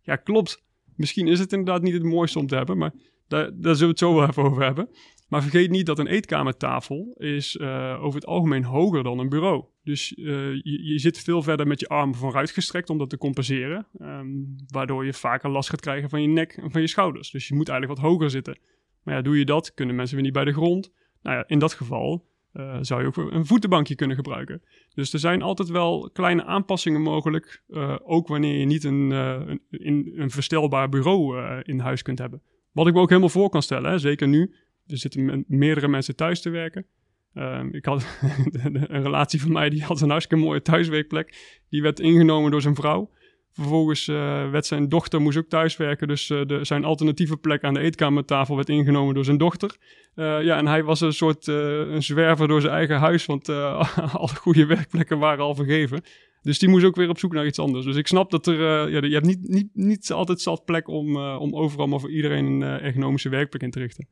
Ja, 0.03 0.17
klopt. 0.17 0.67
Misschien 0.97 1.29
is 1.29 1.39
het 1.39 1.53
inderdaad 1.53 1.83
niet 1.83 1.93
het 1.93 2.03
mooiste 2.03 2.39
om 2.39 2.47
te 2.47 2.57
hebben, 2.57 2.79
maar 2.79 2.93
daar, 3.29 3.45
daar 3.45 3.75
zullen 3.75 3.79
we 3.81 3.87
het 3.87 3.99
zo 3.99 4.15
wel 4.15 4.29
even 4.29 4.43
over 4.43 4.63
hebben. 4.65 4.89
Maar 5.29 5.43
vergeet 5.43 5.71
niet 5.71 5.87
dat 5.87 5.99
een 5.99 6.07
eetkamertafel 6.07 7.15
is 7.17 7.57
uh, 7.57 7.99
over 8.03 8.21
het 8.21 8.29
algemeen 8.29 8.65
hoger 8.65 9.03
dan 9.03 9.19
een 9.19 9.29
bureau. 9.29 9.65
Dus 9.83 10.17
uh, 10.17 10.27
je, 10.63 10.85
je, 10.85 10.99
zit 10.99 11.21
veel 11.21 11.43
verder 11.43 11.67
met 11.67 11.81
je 11.81 11.89
armen 11.89 12.15
vooruitgestrekt 12.15 12.91
om 12.91 12.99
dat 12.99 13.11
te 13.11 13.19
compenseren. 13.19 13.87
Um, 14.01 14.57
waardoor 14.67 15.05
je 15.05 15.13
vaker 15.13 15.51
last 15.51 15.69
gaat 15.69 15.81
krijgen 15.81 16.09
van 16.09 16.23
je 16.23 16.29
nek 16.29 16.53
en 16.53 16.71
van 16.71 16.81
je 16.81 16.87
schouders. 16.87 17.31
Dus 17.31 17.49
je 17.49 17.55
moet 17.55 17.69
eigenlijk 17.69 18.01
wat 18.01 18.11
hoger 18.11 18.31
zitten. 18.31 18.59
Maar 19.03 19.15
ja, 19.15 19.23
doe 19.23 19.39
je 19.39 19.45
dat, 19.45 19.75
kunnen 19.75 19.95
mensen 19.95 20.15
weer 20.15 20.25
niet 20.25 20.35
bij 20.35 20.45
de 20.45 20.53
grond. 20.53 20.93
Nou 21.23 21.37
ja, 21.37 21.45
in 21.47 21.59
dat 21.59 21.73
geval 21.73 22.28
uh, 22.55 22.77
zou 22.81 23.01
je 23.01 23.07
ook 23.07 23.17
een 23.17 23.47
voetenbankje 23.47 23.95
kunnen 23.95 24.17
gebruiken. 24.17 24.63
Dus 24.95 25.13
er 25.13 25.19
zijn 25.19 25.43
altijd 25.43 25.69
wel 25.69 26.11
kleine 26.13 26.45
aanpassingen 26.45 27.01
mogelijk. 27.01 27.63
Uh, 27.69 27.97
ook 28.03 28.29
wanneer 28.29 28.59
je 28.59 28.65
niet 28.65 28.85
een, 28.85 29.11
uh, 29.11 29.41
een, 29.71 30.13
een, 30.15 30.31
verstelbaar 30.31 30.89
bureau 30.89 31.43
in 31.63 31.79
huis 31.79 32.03
kunt 32.03 32.19
hebben. 32.19 32.43
Wat 32.73 32.87
ik 32.87 32.95
me 32.95 33.01
ook 33.01 33.09
helemaal 33.09 33.29
voor 33.29 33.51
kan 33.51 33.63
stellen, 33.63 33.91
hè, 33.91 33.99
zeker 33.99 34.29
nu. 34.29 34.55
Er 34.87 34.99
zitten 34.99 35.45
meerdere 35.47 35.89
mensen 35.89 36.17
thuis 36.17 36.41
te 36.41 36.51
werken. 36.51 36.87
Ehm, 37.35 37.69
ik 37.71 37.85
had 37.85 38.07
een 38.63 39.03
relatie 39.03 39.41
van 39.41 39.53
mij 39.53 39.71
die 39.71 39.83
had 39.83 40.01
een 40.01 40.11
hartstikke 40.11 40.45
mooie 40.45 40.63
thuiswerkplek. 40.63 41.59
Die 41.69 41.83
werd 41.83 42.01
ingenomen 42.01 42.51
door 42.51 42.63
zijn 42.63 42.75
vrouw. 42.75 43.11
Vervolgens 43.59 44.09
uh, 44.09 44.51
werd 44.51 44.67
zijn 44.67 44.89
dochter 44.89 45.21
moest 45.21 45.39
ook 45.39 45.49
thuiswerken. 45.49 46.09
Dus 46.09 46.31
uh, 46.31 46.47
de, 46.47 46.65
zijn 46.65 46.85
alternatieve 46.85 47.37
plek 47.37 47.65
aan 47.65 47.75
de 47.75 47.81
eetkamertafel 47.81 48.57
werd 48.57 48.69
ingenomen 48.69 49.15
door 49.15 49.25
zijn 49.25 49.39
dochter. 49.39 49.77
Uh, 50.15 50.43
ja, 50.43 50.57
en 50.57 50.67
hij 50.67 50.85
was 50.85 51.01
een 51.01 51.13
soort 51.13 51.47
een 51.47 52.03
zwerver 52.03 52.49
door 52.49 52.61
zijn 52.61 52.73
eigen 52.73 52.97
huis. 52.97 53.27
Want 53.27 53.49
alle 54.19 54.35
goede 54.35 54.67
werkplekken 54.67 55.19
waren 55.19 55.45
al 55.45 55.55
vergeven. 55.55 56.03
Dus 56.43 56.59
die 56.59 56.69
moest 56.69 56.85
ook 56.85 56.97
weer 56.97 57.09
op 57.09 57.19
zoek 57.19 57.33
naar 57.33 57.47
iets 57.47 57.59
anders. 57.59 57.85
Dus 57.85 57.97
ik 57.97 58.07
snap 58.07 58.31
dat 58.31 58.47
er... 58.47 58.91
ja, 58.91 59.03
je 59.03 59.15
hebt 59.15 59.27
niet, 59.27 59.49
niet, 59.49 59.69
niet 59.73 60.13
altijd 60.13 60.41
zat 60.41 60.65
plek 60.65 60.89
om, 60.89 61.17
om 61.17 61.55
overal 61.55 61.87
maar 61.87 62.01
voor 62.01 62.13
iedereen 62.13 62.45
een 62.45 62.63
ergonomische 62.63 63.29
werkplek 63.29 63.63
in 63.63 63.71
te 63.71 63.79
richten. 63.79 64.09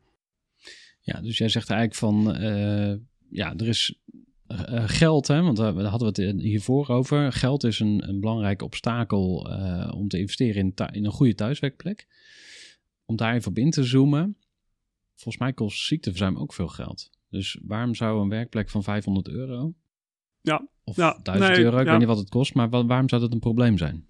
Ja, 1.00 1.20
dus 1.20 1.38
jij 1.38 1.48
zegt 1.48 1.70
eigenlijk 1.70 1.98
van... 1.98 2.36
ja, 3.30 3.54
er 3.56 3.68
is 3.68 3.98
uh, 4.48 4.82
geld, 4.86 5.26
hè, 5.26 5.42
want 5.42 5.56
daar 5.56 5.82
hadden 5.82 6.12
we 6.12 6.22
het 6.22 6.40
hiervoor 6.40 6.88
over. 6.88 7.32
Geld 7.32 7.64
is 7.64 7.80
een, 7.80 8.08
een 8.08 8.20
belangrijk 8.20 8.62
obstakel 8.62 9.50
uh, 9.50 9.92
om 9.94 10.08
te 10.08 10.18
investeren 10.18 10.62
in, 10.76 10.86
in, 10.92 11.04
een 11.04 11.12
goede 11.12 11.34
thuiswerkplek. 11.34 12.06
Om 13.04 13.16
daar 13.16 13.34
even 13.34 13.50
op 13.50 13.58
in 13.58 13.70
te 13.70 13.84
zoomen. 13.84 14.36
Volgens 15.14 15.38
mij 15.38 15.52
kost 15.52 15.86
ziekteverzuim 15.86 16.36
ook 16.36 16.52
veel 16.52 16.68
geld. 16.68 17.10
Dus 17.30 17.58
waarom 17.62 17.94
zou 17.94 18.22
een 18.22 18.28
werkplek 18.28 18.70
van 18.70 18.82
500 18.82 19.28
euro 19.28 19.74
ja, 20.46 20.68
of 20.84 20.96
ja, 20.96 21.18
1000 21.22 21.58
euro, 21.58 21.78
ik 21.78 21.86
weet 21.86 21.98
niet 21.98 22.06
wat 22.06 22.18
het 22.18 22.28
kost, 22.28 22.54
maar 22.54 22.70
waarom 22.70 23.08
zou 23.08 23.20
dat 23.20 23.32
een 23.32 23.38
probleem 23.38 23.78
zijn? 23.78 24.06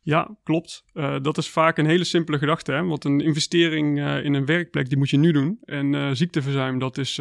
Ja, 0.00 0.36
klopt. 0.42 0.84
Uh, 0.94 1.16
dat 1.22 1.38
is 1.38 1.48
vaak 1.48 1.78
een 1.78 1.86
hele 1.86 2.04
simpele 2.04 2.38
gedachte. 2.38 2.72
Hè? 2.72 2.82
Want 2.82 3.04
een 3.04 3.20
investering 3.20 3.98
uh, 3.98 4.24
in 4.24 4.34
een 4.34 4.44
werkplek, 4.44 4.88
die 4.88 4.98
moet 4.98 5.10
je 5.10 5.16
nu 5.16 5.32
doen. 5.32 5.58
En 5.64 5.92
uh, 5.92 6.10
ziekteverzuim, 6.12 6.78
dat, 6.78 6.98
is, 6.98 7.20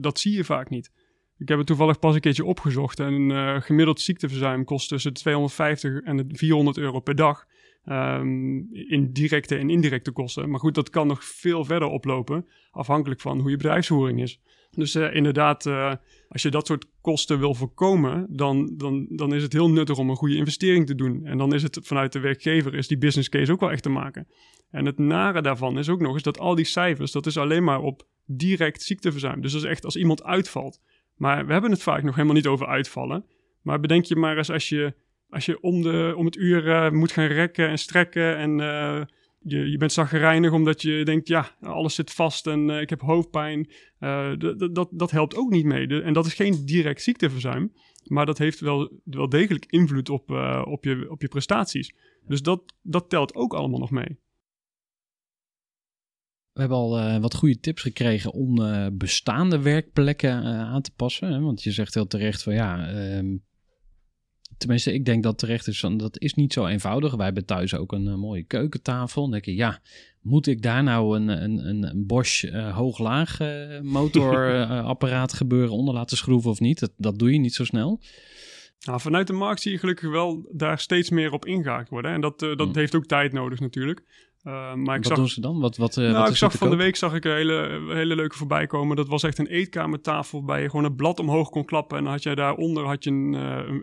dat 0.00 0.18
zie 0.18 0.36
je 0.36 0.44
vaak 0.44 0.70
niet. 0.70 0.90
Ik 1.42 1.48
heb 1.48 1.58
het 1.58 1.66
toevallig 1.66 1.98
pas 1.98 2.14
een 2.14 2.20
keertje 2.20 2.44
opgezocht. 2.44 3.00
En 3.00 3.12
een 3.12 3.30
uh, 3.30 3.60
gemiddeld 3.60 4.00
ziekteverzuim 4.00 4.64
kost 4.64 4.88
tussen 4.88 5.12
250 5.12 6.00
en 6.00 6.26
400 6.32 6.78
euro 6.78 7.00
per 7.00 7.14
dag. 7.14 7.46
Um, 7.84 8.68
in 8.72 9.12
directe 9.12 9.56
en 9.56 9.70
indirecte 9.70 10.10
kosten. 10.10 10.50
Maar 10.50 10.60
goed, 10.60 10.74
dat 10.74 10.90
kan 10.90 11.06
nog 11.06 11.24
veel 11.24 11.64
verder 11.64 11.88
oplopen. 11.88 12.46
Afhankelijk 12.70 13.20
van 13.20 13.40
hoe 13.40 13.50
je 13.50 13.56
bedrijfsvoering 13.56 14.22
is. 14.22 14.40
Dus 14.70 14.94
uh, 14.94 15.14
inderdaad, 15.14 15.66
uh, 15.66 15.94
als 16.28 16.42
je 16.42 16.50
dat 16.50 16.66
soort 16.66 16.86
kosten 17.00 17.38
wil 17.38 17.54
voorkomen, 17.54 18.26
dan, 18.30 18.74
dan, 18.76 19.06
dan 19.10 19.34
is 19.34 19.42
het 19.42 19.52
heel 19.52 19.70
nuttig 19.70 19.98
om 19.98 20.10
een 20.10 20.16
goede 20.16 20.36
investering 20.36 20.86
te 20.86 20.94
doen. 20.94 21.26
En 21.26 21.38
dan 21.38 21.54
is 21.54 21.62
het 21.62 21.78
vanuit 21.82 22.12
de 22.12 22.20
werkgever, 22.20 22.74
is 22.74 22.88
die 22.88 22.98
business 22.98 23.28
case 23.28 23.52
ook 23.52 23.60
wel 23.60 23.70
echt 23.70 23.82
te 23.82 23.88
maken. 23.88 24.26
En 24.70 24.86
het 24.86 24.98
nare 24.98 25.42
daarvan 25.42 25.78
is 25.78 25.88
ook 25.88 26.00
nog 26.00 26.14
eens 26.14 26.22
dat 26.22 26.38
al 26.38 26.54
die 26.54 26.64
cijfers, 26.64 27.12
dat 27.12 27.26
is 27.26 27.36
alleen 27.36 27.64
maar 27.64 27.80
op 27.80 28.06
direct 28.26 28.82
ziekteverzuim. 28.82 29.40
Dus 29.40 29.52
dat 29.52 29.62
is 29.62 29.68
echt 29.68 29.84
als 29.84 29.96
iemand 29.96 30.22
uitvalt. 30.22 30.80
Maar 31.22 31.46
we 31.46 31.52
hebben 31.52 31.70
het 31.70 31.82
vaak 31.82 32.02
nog 32.02 32.14
helemaal 32.14 32.36
niet 32.36 32.46
over 32.46 32.66
uitvallen. 32.66 33.24
Maar 33.60 33.80
bedenk 33.80 34.04
je 34.04 34.16
maar 34.16 34.36
eens 34.36 34.50
als 34.50 34.68
je, 34.68 34.94
als 35.28 35.46
je 35.46 35.60
om, 35.60 35.82
de, 35.82 36.14
om 36.16 36.24
het 36.24 36.36
uur 36.36 36.66
uh, 36.66 36.90
moet 36.90 37.12
gaan 37.12 37.26
rekken 37.26 37.68
en 37.68 37.78
strekken 37.78 38.36
en 38.36 38.58
uh, 38.58 39.02
je, 39.40 39.70
je 39.70 39.76
bent 39.76 39.92
zaggerijnig 39.92 40.52
omdat 40.52 40.82
je 40.82 41.04
denkt, 41.04 41.28
ja, 41.28 41.56
alles 41.60 41.94
zit 41.94 42.12
vast 42.12 42.46
en 42.46 42.68
uh, 42.68 42.80
ik 42.80 42.90
heb 42.90 43.00
hoofdpijn. 43.00 43.70
dat, 44.72 44.88
dat 44.90 45.10
helpt 45.10 45.36
ook 45.36 45.50
niet 45.50 45.64
mee. 45.64 46.02
En 46.02 46.12
dat 46.12 46.26
is 46.26 46.34
geen 46.34 46.64
direct 46.64 47.02
ziekteverzuim, 47.02 47.72
maar 48.04 48.26
dat 48.26 48.38
heeft 48.38 48.60
wel, 48.60 49.00
wel 49.04 49.28
degelijk 49.28 49.66
invloed 49.66 50.08
op, 50.08 50.30
op, 50.64 50.84
je, 50.84 51.06
op 51.10 51.20
je 51.20 51.28
prestaties. 51.28 51.94
Dus 52.26 52.42
dat, 52.42 52.74
dat 52.82 53.10
telt 53.10 53.34
ook 53.34 53.54
allemaal 53.54 53.80
nog 53.80 53.90
mee. 53.90 54.18
We 56.52 56.60
hebben 56.60 56.78
al 56.78 57.20
wat 57.20 57.34
goede 57.34 57.60
tips 57.60 57.82
gekregen 57.82 58.32
om 58.32 58.60
bestaande 58.98 59.60
werkplekken 59.60 60.32
aan 60.44 60.82
te 60.82 60.90
passen. 60.96 61.32
Hè? 61.32 61.40
Want 61.40 61.62
je 61.62 61.72
zegt 61.72 61.94
heel 61.94 62.06
terecht 62.06 62.42
van 62.42 62.54
ja, 62.54 62.88
ehm, 62.88 63.36
tenminste, 64.58 64.92
ik 64.92 65.04
denk 65.04 65.22
dat 65.22 65.38
terecht 65.38 65.66
is, 65.66 65.84
dat 65.96 66.18
is 66.18 66.34
niet 66.34 66.52
zo 66.52 66.66
eenvoudig. 66.66 67.14
Wij 67.14 67.24
hebben 67.24 67.44
thuis 67.44 67.74
ook 67.74 67.92
een, 67.92 68.18
mooie 68.18 68.42
keukentafel. 68.42 69.22
Dan 69.22 69.30
denk 69.30 69.44
je, 69.44 69.54
ja, 69.54 69.80
moet 70.20 70.46
ik 70.46 70.62
daar 70.62 70.82
nou 70.82 71.16
een, 71.16 71.28
een, 71.28 71.66
een 71.66 72.06
Bosch 72.06 72.44
hoog-laag 72.72 73.38
motorapparaat 73.82 75.32
gebeuren 75.42 75.74
onder 75.74 75.94
laten 75.94 76.16
schroeven 76.16 76.50
of 76.50 76.60
niet? 76.60 76.80
Dat, 76.80 76.92
dat 76.96 77.18
doe 77.18 77.32
je 77.32 77.38
niet 77.38 77.54
zo 77.54 77.64
snel. 77.64 78.00
Nou, 78.86 79.00
vanuit 79.00 79.26
de 79.26 79.32
markt 79.32 79.60
zie 79.60 79.72
je 79.72 79.78
gelukkig 79.78 80.10
wel 80.10 80.48
daar 80.52 80.78
steeds 80.78 81.10
meer 81.10 81.32
op 81.32 81.46
ingehaakt 81.46 81.88
worden. 81.88 82.12
En 82.12 82.20
dat, 82.20 82.38
dat 82.38 82.58
hmm. 82.58 82.76
heeft 82.76 82.94
ook 82.94 83.06
tijd 83.06 83.32
nodig 83.32 83.60
natuurlijk. 83.60 84.02
Uh, 84.44 84.74
maar 84.74 84.96
ik 84.96 85.02
wat 85.02 85.06
zag, 85.06 85.16
doen 85.16 85.28
ze 85.28 85.40
dan? 85.40 85.60
Wat, 85.60 85.76
wat, 85.76 85.96
nou, 85.96 86.12
wat 86.12 86.28
ik 86.28 86.36
zag 86.36 86.52
van 86.52 86.70
de 86.70 86.76
week 86.76 86.96
zag 86.96 87.14
ik 87.14 87.24
een 87.24 87.34
hele, 87.34 87.82
hele 87.88 88.16
leuke 88.16 88.36
voorbij 88.36 88.66
komen. 88.66 88.96
Dat 88.96 89.08
was 89.08 89.22
echt 89.22 89.38
een 89.38 89.46
eetkamertafel 89.46 90.44
waar 90.44 90.60
je 90.60 90.70
gewoon 90.70 90.84
een 90.84 90.96
blad 90.96 91.20
omhoog 91.20 91.50
kon 91.50 91.64
klappen. 91.64 91.98
En 91.98 92.04
dan 92.04 92.12
had 92.12 92.22
je 92.22 92.34
daaronder 92.34 92.86
had 92.86 93.04
je 93.04 93.10
een, 93.10 93.32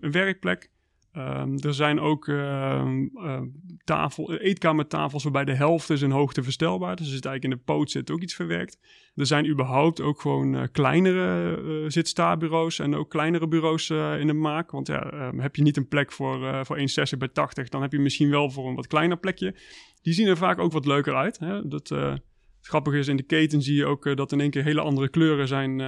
een 0.02 0.12
werkplek. 0.12 0.70
Um, 1.18 1.58
er 1.60 1.74
zijn 1.74 2.00
ook 2.00 2.28
uh, 2.28 2.82
uh, 3.14 3.42
tafel, 3.84 4.34
eetkamertafels 4.34 5.24
waarbij 5.24 5.46
de 5.46 5.54
helft 5.54 5.90
is 5.90 6.02
in 6.02 6.12
hoogte 6.12 6.44
verstelbaar. 6.44 6.96
Dus 6.96 7.06
het 7.06 7.26
eigenlijk 7.26 7.44
in 7.44 7.50
de 7.50 7.74
poot 7.74 7.92
zit 7.92 8.12
ook 8.12 8.22
iets 8.22 8.36
verwerkt. 8.36 8.78
Er 9.16 9.26
zijn 9.26 9.48
überhaupt 9.48 10.02
ook 10.02 10.22
gewoon 10.22 10.56
uh, 10.56 10.64
kleinere 10.72 11.62
uh, 11.62 11.90
zitstaarbureaus 11.90 12.80
en 12.80 12.96
ook 12.96 13.10
kleinere 13.10 13.48
bureaus 13.48 13.90
uh, 13.90 14.20
in 14.20 14.28
de 14.28 14.34
maak. 14.34 14.72
Want 14.72 14.88
ja, 14.88 15.12
ehm, 15.12 15.40
heb 15.40 15.56
je 15.56 15.62
niet 15.62 15.78
een 15.78 15.88
plek 15.88 16.12
voor, 16.12 16.66
voor 16.66 16.78
1,60 16.78 16.84
bij 17.18 17.28
80, 17.28 17.70
dan 17.70 17.82
heb 17.82 17.92
je 17.92 18.00
misschien 18.00 18.30
wel 18.30 18.50
voor 18.50 18.68
een 18.68 18.76
wat 18.76 18.88
kleiner 18.88 19.18
plekje. 19.18 19.56
Die 20.02 20.14
zien 20.14 20.28
er 20.28 20.38
vaak 20.38 20.60
ook 20.60 20.72
wat 20.72 20.86
leuker 20.86 21.16
uit. 21.16 21.40
Hè? 21.40 21.68
Dat, 21.68 21.90
het 21.90 22.68
grappige 22.68 22.98
is, 22.98 23.08
in 23.08 23.18
de 23.18 23.24
keten 23.24 23.62
zie 23.62 23.76
je 23.76 23.86
ook 23.86 24.16
dat 24.16 24.32
in 24.32 24.40
één 24.40 24.50
keer 24.50 24.64
hele 24.64 24.82
andere 24.82 25.10
kleuren 25.10 25.48
zijn, 25.48 25.80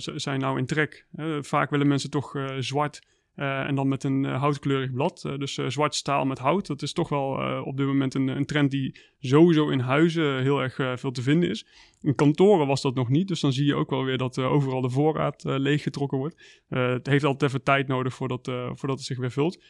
zijn 0.00 0.40
nou 0.40 0.58
in 0.58 0.66
trek. 0.66 1.06
vaak 1.40 1.70
willen 1.70 1.88
mensen 1.88 2.10
toch 2.10 2.32
zwart 2.58 3.00
uh, 3.36 3.60
en 3.60 3.74
dan 3.74 3.88
met 3.88 4.04
een 4.04 4.24
uh, 4.24 4.40
houtkleurig 4.40 4.92
blad. 4.92 5.24
Uh, 5.26 5.38
dus 5.38 5.54
zwart 5.54 5.94
staal 5.94 6.24
met 6.24 6.38
hout. 6.38 6.66
Dat 6.66 6.82
is 6.82 6.92
toch 6.92 7.08
wel 7.08 7.62
op 7.64 7.76
dit 7.76 7.86
moment 7.86 8.14
een, 8.14 8.28
een, 8.28 8.46
trend 8.46 8.70
die 8.70 9.00
sowieso 9.18 9.68
in 9.68 9.78
huizen 9.78 10.42
heel 10.42 10.62
erg 10.62 11.00
veel 11.00 11.10
te 11.10 11.22
vinden 11.22 11.50
is. 11.50 11.66
In 12.00 12.14
kantoren 12.14 12.66
was 12.66 12.82
dat 12.82 12.94
nog 12.94 13.08
niet. 13.08 13.28
Dus 13.28 13.40
dan 13.40 13.52
zie 13.52 13.64
je 13.64 13.74
ook 13.74 13.90
wel 13.90 14.04
weer 14.04 14.18
dat 14.18 14.38
overal 14.38 14.80
de 14.80 14.90
voorraad 14.90 15.42
leeggetrokken 15.44 16.18
wordt. 16.18 16.62
het 16.68 17.06
heeft 17.06 17.24
altijd 17.24 17.50
even 17.50 17.64
tijd 17.64 17.86
nodig 17.86 18.14
voordat, 18.14 18.46
voordat 18.46 18.96
het 18.98 19.06
zich 19.06 19.18
weer 19.18 19.30
vult. 19.30 19.62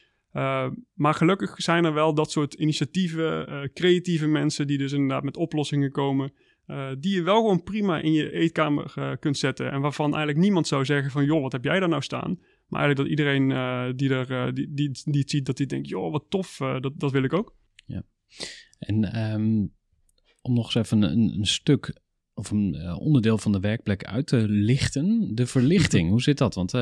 maar 0.94 1.14
gelukkig 1.14 1.54
zijn 1.56 1.84
er 1.84 1.94
wel 1.94 2.14
dat 2.14 2.30
soort 2.30 2.54
initiatieven, 2.54 3.70
creatieve 3.74 4.26
mensen 4.26 4.66
die 4.66 4.78
dus 4.78 4.92
inderdaad 4.92 5.24
met 5.24 5.36
oplossingen 5.36 5.90
komen. 5.90 6.32
die 6.98 7.14
je 7.14 7.22
wel 7.22 7.40
gewoon 7.40 7.62
prima 7.62 8.00
in 8.00 8.12
je 8.12 8.32
eetkamer 8.32 9.16
kunt 9.20 9.38
zetten. 9.38 9.70
En 9.70 9.80
waarvan 9.80 10.10
eigenlijk 10.10 10.38
niemand 10.38 10.66
zou 10.66 10.84
zeggen 10.84 11.10
van 11.10 11.24
joh, 11.24 11.42
wat 11.42 11.52
heb 11.52 11.64
jij 11.64 11.80
daar 11.80 11.88
nou 11.88 12.02
staan? 12.02 12.38
Maar 12.70 12.80
eigenlijk 12.80 12.96
dat 12.96 13.18
iedereen 13.18 13.50
uh, 13.50 13.96
die, 13.96 14.10
er, 14.10 14.30
uh, 14.30 14.52
die, 14.54 14.74
die, 14.74 14.90
die 15.04 15.20
het 15.20 15.30
ziet, 15.30 15.46
dat 15.46 15.56
die 15.56 15.66
denkt, 15.66 15.88
joh, 15.88 16.12
wat 16.12 16.24
tof, 16.28 16.60
uh, 16.60 16.80
dat, 16.80 16.92
dat 16.96 17.12
wil 17.12 17.22
ik 17.22 17.32
ook. 17.32 17.54
Ja. 17.86 18.02
En 18.78 19.32
um, 19.32 19.72
om 20.42 20.54
nog 20.54 20.64
eens 20.64 20.74
even 20.74 21.02
een, 21.02 21.34
een 21.38 21.46
stuk 21.46 22.00
of 22.34 22.50
een 22.50 22.96
onderdeel 22.98 23.38
van 23.38 23.52
de 23.52 23.60
werkplek 23.60 24.04
uit 24.04 24.26
te 24.26 24.48
lichten, 24.48 25.34
de 25.34 25.46
verlichting. 25.46 26.08
Hoe 26.10 26.22
zit 26.22 26.38
dat? 26.38 26.54
Want 26.54 26.72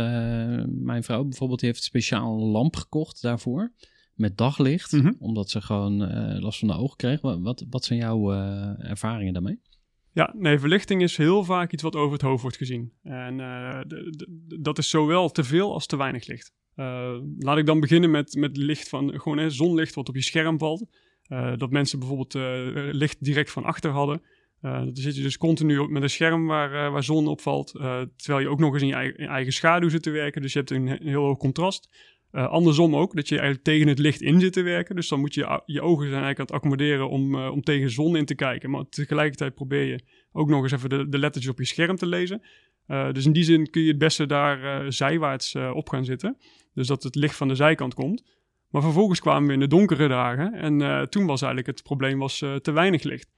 mijn 0.71 1.03
vrouw 1.03 1.25
bijvoorbeeld 1.25 1.61
die 1.61 1.69
heeft 1.69 1.81
een 1.81 1.89
speciaal 1.89 2.39
lamp 2.39 2.77
gekocht 2.77 3.23
daarvoor, 3.23 3.73
met 4.15 4.37
daglicht, 4.37 4.93
mm 4.93 5.01
-hmm. 5.01 5.17
omdat 5.19 5.51
ze 5.51 5.61
gewoon 5.61 5.97
last 6.41 6.59
van 6.59 6.69
de 6.69 6.75
ogen 6.75 6.97
kreeg. 6.97 7.21
Wat, 7.21 7.65
wat 7.71 7.85
zijn 7.85 7.99
jouw 7.99 8.33
ervaringen 8.79 9.33
daarmee? 9.33 9.61
Ja, 10.19 10.35
nee, 10.37 10.59
verlichting 10.59 11.03
is 11.03 11.17
heel 11.17 11.45
vaak 11.45 11.73
iets 11.73 11.83
wat 11.83 11.97
over 11.97 12.13
het 12.13 12.23
hoofd 12.23 12.43
wordt 12.43 12.57
gezien. 12.57 12.93
En 13.03 13.39
uh, 13.39 13.81
dat 14.61 14.79
is 14.79 14.91
zowel 14.91 15.31
te 15.31 15.45
veel 15.45 15.73
als 15.73 15.87
te 15.87 15.97
weinig 15.97 16.27
licht. 16.27 16.53
Uh, 16.77 17.17
laat 17.39 17.59
ik 17.59 17.67
dan 17.67 17.81
beginnen 17.81 18.11
met, 18.11 18.35
met 18.35 18.57
licht 18.57 18.89
van 18.89 19.21
gewoon 19.21 19.39
hè, 19.39 19.51
zonlicht 19.51 19.95
wat 19.95 20.09
op 20.09 20.15
je 20.15 20.23
scherm 20.23 20.59
valt. 20.59 20.87
Uh, 21.29 21.57
dat 21.57 21.71
mensen 21.71 21.99
bijvoorbeeld 21.99 22.35
licht 22.95 23.25
direct 23.25 23.51
van 23.51 23.65
achter 23.65 23.91
hadden. 23.91 24.23
dan 24.61 24.91
zit 24.93 25.17
je 25.17 25.23
dus 25.23 25.39
continu 25.39 25.89
met 25.89 26.03
een 26.03 26.11
scherm 26.11 26.47
waar, 26.47 26.91
waar 26.91 27.05
zon 27.05 27.27
op 27.27 27.41
valt. 27.41 27.71
terwijl 28.17 28.41
je 28.41 28.49
ook 28.49 28.61
nog 28.61 28.73
eens 28.73 28.83
in 28.83 28.89
je 28.89 29.27
eigen, 29.27 29.53
schaduw 29.53 29.89
zit 29.89 30.03
te 30.03 30.11
werken. 30.11 30.43
Dus 30.43 30.53
je 30.53 30.59
hebt 30.59 30.71
een 30.71 30.89
heel 30.89 31.25
hoog 31.25 31.39
contrast. 31.39 31.89
Uh, 32.33 32.49
andersom 32.49 32.97
ook, 32.97 33.15
dat 33.15 33.29
je 33.29 33.35
eigenlijk 33.35 33.65
tegen 33.65 33.89
het 33.89 33.99
licht 33.99 34.21
in 34.21 34.41
zit 34.41 34.53
te 34.53 34.63
werken. 34.63 34.97
Dus 34.97 35.09
dan 35.09 35.21
moet 35.21 35.35
je 35.35 35.63
je 35.67 35.83
ogen 35.83 36.09
zijn 36.09 36.23
eigenlijk 36.23 36.39
aan 36.39 36.45
het 36.45 36.55
accommoderen 36.55 37.09
om, 37.09 37.35
uh, 37.35 37.51
om 37.51 37.63
tegen 37.63 37.91
zon 37.91 38.17
in 38.17 38.25
te 38.25 38.35
kijken. 38.35 38.71
Maar 38.71 38.85
tegelijkertijd 38.89 39.55
probeer 39.55 39.85
je 39.85 40.01
ook 40.33 40.49
nog 40.49 40.63
eens 40.63 40.73
even 40.73 40.89
de, 40.89 41.09
de 41.09 41.19
lettertjes 41.19 41.53
op 41.53 41.59
je 41.59 41.65
scherm 41.65 41.97
te 41.97 42.07
lezen. 42.07 42.43
Uh, 42.87 43.13
dus 43.13 43.27
in 43.27 43.33
die 43.33 43.43
zin 43.43 43.71
kun 43.71 43.83
je 43.83 43.89
het 43.89 43.99
beste 43.99 44.27
daar 44.27 44.93
zijwaarts 44.93 45.55
op 45.55 45.89
gaan 45.89 46.05
zitten. 46.05 46.37
Dus 46.75 46.87
dat 46.87 47.03
het 47.03 47.15
licht 47.15 47.37
van 47.37 47.49
de 47.49 47.55
zijkant 47.55 47.95
komt. 47.95 48.25
Maar 48.71 48.83
vervolgens 48.83 49.21
kwamen 49.21 49.47
we 49.47 49.53
in 49.53 49.61
de 49.61 49.67
donkere 49.67 50.09
dagen. 50.09 50.53
En 50.55 51.09
toen 51.11 51.27
was 51.27 51.43
eigenlijk 51.43 51.67
het 51.67 51.83
probleem 51.83 52.19
was, 52.19 52.39
te 52.39 52.73
weinig 52.73 53.03
licht. 53.03 53.29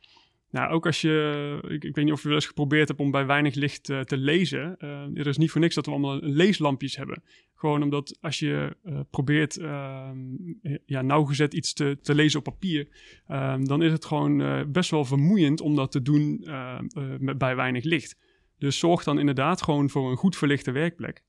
Nou, 0.50 0.72
ook 0.72 0.86
als 0.86 1.00
je, 1.00 1.58
ik, 1.68 1.84
ik, 1.84 1.94
weet 1.94 2.04
niet 2.04 2.14
of 2.14 2.22
je 2.22 2.28
wel 2.28 2.36
eens 2.36 2.46
geprobeerd 2.46 2.88
hebt 2.88 3.00
om 3.00 3.10
bij 3.10 3.26
weinig 3.26 3.54
licht 3.54 3.88
uh, 3.88 4.00
te 4.00 4.16
lezen. 4.16 4.76
Uh, 4.78 5.18
er 5.18 5.26
is 5.26 5.36
niet 5.36 5.50
voor 5.50 5.60
niks 5.60 5.74
dat 5.74 5.86
we 5.86 5.92
allemaal 5.92 6.18
leeslampjes 6.22 6.96
hebben. 6.96 7.22
Gewoon 7.54 7.82
omdat 7.82 8.18
als 8.20 8.38
je 8.38 8.76
uh, 8.84 9.00
probeert 9.10 9.56
ehm, 9.56 10.18
ja, 10.86 11.02
nauwgezet 11.02 11.54
iets 11.54 11.72
te, 11.72 11.98
te 12.02 12.14
lezen 12.14 12.38
op 12.38 12.44
papier, 12.44 12.88
ehm, 13.26 13.64
dan 13.64 13.82
is 13.82 13.92
het 13.92 14.04
gewoon 14.04 14.66
best 14.72 14.90
wel 14.90 15.04
vermoeiend 15.04 15.60
om 15.60 15.74
dat 15.74 15.92
te 15.92 16.02
doen 16.02 16.46
met, 17.18 17.38
bij 17.38 17.56
weinig 17.56 17.84
licht. 17.84 18.16
Dus 18.58 18.78
zorg 18.78 19.04
dan 19.04 19.18
inderdaad 19.18 19.62
gewoon 19.62 19.90
voor 19.90 20.10
een 20.10 20.16
goed 20.16 20.36
verlichte 20.36 20.70
werkplek. 20.70 21.22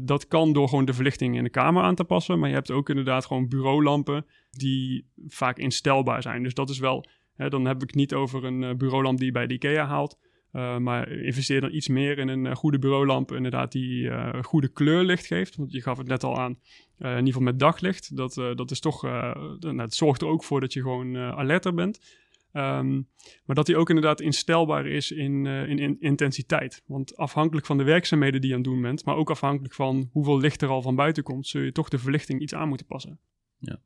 dat 0.00 0.28
kan 0.28 0.52
door 0.52 0.68
gewoon 0.68 0.84
de 0.84 0.94
verlichting 0.94 1.36
in 1.36 1.44
de 1.44 1.50
kamer 1.50 1.82
aan 1.82 1.94
te 1.94 2.04
passen. 2.04 2.38
Maar 2.38 2.48
je 2.48 2.54
hebt 2.54 2.70
ook 2.70 2.88
inderdaad 2.88 3.26
gewoon 3.26 3.48
bureaulampen 3.48 4.26
die 4.50 5.06
vaak 5.26 5.58
instelbaar 5.58 6.22
zijn. 6.22 6.42
Dus 6.42 6.54
dat 6.54 6.70
is 6.70 6.78
wel 6.78 7.04
dan 7.46 7.64
heb 7.64 7.76
ik 7.76 7.86
het 7.86 7.94
niet 7.94 8.14
over 8.14 8.44
een 8.44 8.62
uh, 8.62 8.74
bureaulamp 8.74 9.16
die 9.16 9.26
je 9.26 9.32
bij 9.32 9.46
de 9.46 9.54
IKEA 9.54 9.86
haalt. 9.86 10.18
Uh, 10.52 10.76
maar 10.76 11.10
investeer 11.10 11.60
dan 11.60 11.74
iets 11.74 11.88
meer 11.88 12.18
in 12.18 12.28
een 12.28 12.44
uh, 12.44 12.54
goede 12.54 12.78
bureaulamp, 12.78 13.32
inderdaad, 13.32 13.72
die 13.72 14.10
goede 14.42 14.68
kleurlicht 14.68 15.26
geeft. 15.26 15.56
Want 15.56 15.72
je 15.72 15.82
gaf 15.82 15.98
het 15.98 16.06
net 16.06 16.24
al 16.24 16.38
aan, 16.38 16.58
in 16.98 17.08
ieder 17.08 17.24
geval 17.24 17.42
met 17.42 17.58
daglicht. 17.58 18.16
Dat, 18.16 18.34
dat 18.34 18.70
is 18.70 18.80
toch, 18.80 19.02
nou, 19.02 19.80
het 19.80 19.94
zorgt 19.94 20.22
er 20.22 20.28
ook 20.28 20.44
voor 20.44 20.60
dat 20.60 20.72
je 20.72 20.80
gewoon 20.80 21.16
alerter 21.16 21.74
bent. 21.74 22.16
Um, 22.52 23.08
maar 23.44 23.56
dat 23.56 23.66
die 23.66 23.76
ook 23.76 23.88
inderdaad 23.88 24.20
instelbaar 24.20 24.86
is 24.86 25.10
in, 25.10 25.46
in, 25.46 25.78
in, 25.78 25.96
intensiteit. 26.00 26.82
Want 26.86 27.16
afhankelijk 27.16 27.66
van 27.66 27.78
de 27.78 27.84
werkzaamheden 27.84 28.40
die 28.40 28.50
je 28.50 28.56
aan 28.56 28.62
het 28.62 28.70
doen 28.70 28.82
bent, 28.82 29.04
maar 29.04 29.16
ook 29.16 29.30
afhankelijk 29.30 29.74
van 29.74 30.08
hoeveel 30.12 30.38
licht 30.38 30.62
er 30.62 30.68
al 30.68 30.82
van 30.82 30.94
buiten 30.94 31.22
komt, 31.22 31.46
zul 31.46 31.62
je 31.62 31.72
toch 31.72 31.88
de 31.88 31.98
verlichting 31.98 32.40
iets 32.40 32.54
aan 32.54 32.68
moeten 32.68 32.86
passen. 32.86 33.18
Ja 33.58 33.80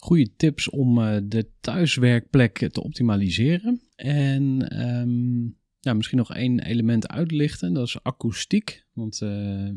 goede 0.00 0.30
tips 0.36 0.70
om 0.70 0.98
uh, 0.98 1.16
de 1.22 1.50
thuiswerkplek 1.60 2.68
te 2.68 2.82
optimaliseren. 2.82 3.80
En 3.96 4.78
um, 4.80 5.56
ja, 5.80 5.94
misschien 5.94 6.18
nog 6.18 6.34
één 6.34 6.60
element 6.60 7.08
uitlichten, 7.08 7.72
dat 7.72 7.86
is 7.86 8.02
akoestiek. 8.02 8.86
Want 8.92 9.20
uh, 9.22 9.68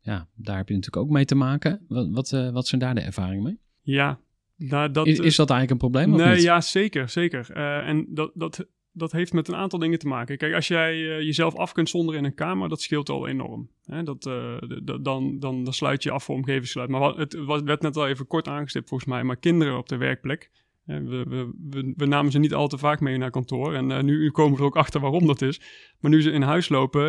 ja, 0.00 0.28
daar 0.34 0.56
heb 0.56 0.68
je 0.68 0.74
natuurlijk 0.74 0.96
ook 0.96 1.10
mee 1.10 1.24
te 1.24 1.34
maken. 1.34 1.84
Wat, 1.88 2.08
wat, 2.10 2.32
uh, 2.32 2.50
wat 2.50 2.66
zijn 2.66 2.80
daar 2.80 2.94
de 2.94 3.00
ervaringen 3.00 3.42
mee? 3.42 3.58
Ja, 3.82 4.20
nou, 4.56 4.90
dat, 4.90 5.06
is, 5.06 5.18
is 5.18 5.36
dat 5.36 5.50
eigenlijk 5.50 5.70
een 5.70 5.90
probleem? 5.90 6.16
Nee, 6.16 6.28
of 6.28 6.34
niet? 6.34 6.44
ja, 6.44 6.60
zeker, 6.60 7.08
zeker. 7.08 7.52
en 7.84 8.06
dat, 8.08 8.30
dat 8.34 8.66
dat 8.92 9.12
heeft 9.12 9.32
met 9.32 9.48
een 9.48 9.56
aantal 9.56 9.78
dingen 9.78 9.98
te 9.98 10.06
maken. 10.06 10.36
Kijk, 10.36 10.54
als 10.54 10.68
jij 10.68 10.96
uh, 10.96 11.20
jezelf 11.20 11.56
af 11.56 11.72
kunt 11.72 11.88
zonderen 11.88 12.20
in 12.20 12.26
een 12.26 12.34
kamer, 12.34 12.68
dat 12.68 12.80
scheelt 12.80 13.08
al 13.08 13.28
enorm. 13.28 13.70
Hè? 13.84 14.02
Dat, 14.02 14.26
uh, 14.26 14.56
dan, 14.84 15.38
dan, 15.38 15.64
dan 15.64 15.72
sluit 15.72 16.02
je 16.02 16.10
af 16.10 16.24
voor 16.24 16.34
omgevingsgeluid. 16.34 16.90
Maar 16.90 17.02
het 17.02 17.34
werd 17.64 17.82
net 17.82 17.96
al 17.96 18.08
even 18.08 18.26
kort 18.26 18.48
aangestipt 18.48 18.88
volgens 18.88 19.10
mij. 19.10 19.24
Maar 19.24 19.36
kinderen 19.36 19.78
op 19.78 19.88
de 19.88 19.96
werkplek, 19.96 20.50
we, 20.84 21.04
we, 21.04 21.52
we, 21.70 21.92
we, 21.96 22.06
namen 22.06 22.32
ze 22.32 22.38
niet 22.38 22.54
al 22.54 22.68
te 22.68 22.78
vaak 22.78 23.00
mee 23.00 23.16
naar 23.16 23.30
kantoor. 23.30 23.74
En 23.74 23.90
uh, 23.90 24.00
nu 24.00 24.30
komen 24.30 24.52
we 24.52 24.58
er 24.58 24.64
ook 24.64 24.76
achter 24.76 25.00
waarom 25.00 25.26
dat 25.26 25.42
is. 25.42 25.60
Maar 26.00 26.10
nu 26.10 26.22
ze 26.22 26.30
in 26.30 26.42
huis 26.42 26.68
lopen, 26.68 27.02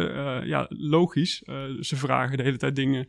ja, 0.48 0.66
logisch. 0.70 1.44
ze 1.80 1.96
vragen 1.96 2.38
de 2.38 2.44
hele 2.44 2.58
tijd 2.58 2.76
dingen. 2.76 3.08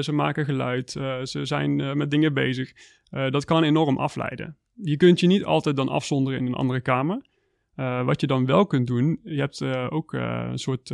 ze 0.00 0.12
maken 0.12 0.44
geluid. 0.44 0.90
ze 1.22 1.40
zijn 1.42 1.98
met 1.98 2.10
dingen 2.10 2.34
bezig. 2.34 2.72
dat 3.10 3.44
kan 3.44 3.62
enorm 3.62 3.98
afleiden. 3.98 4.56
Je 4.74 4.96
kunt 4.96 5.20
je 5.20 5.26
niet 5.26 5.44
altijd 5.44 5.76
dan 5.76 5.88
afzonderen 5.88 6.40
in 6.40 6.46
een 6.46 6.54
andere 6.54 6.80
kamer. 6.80 7.28
Uh, 7.80 8.04
wat 8.04 8.20
je 8.20 8.26
dan 8.26 8.46
wel 8.46 8.66
kunt 8.66 8.86
doen, 8.86 9.20
je 9.24 9.40
hebt 9.40 9.60
uh, 9.60 9.86
ook 9.90 10.12
uh, 10.12 10.46
een 10.50 10.58
soort 10.58 10.92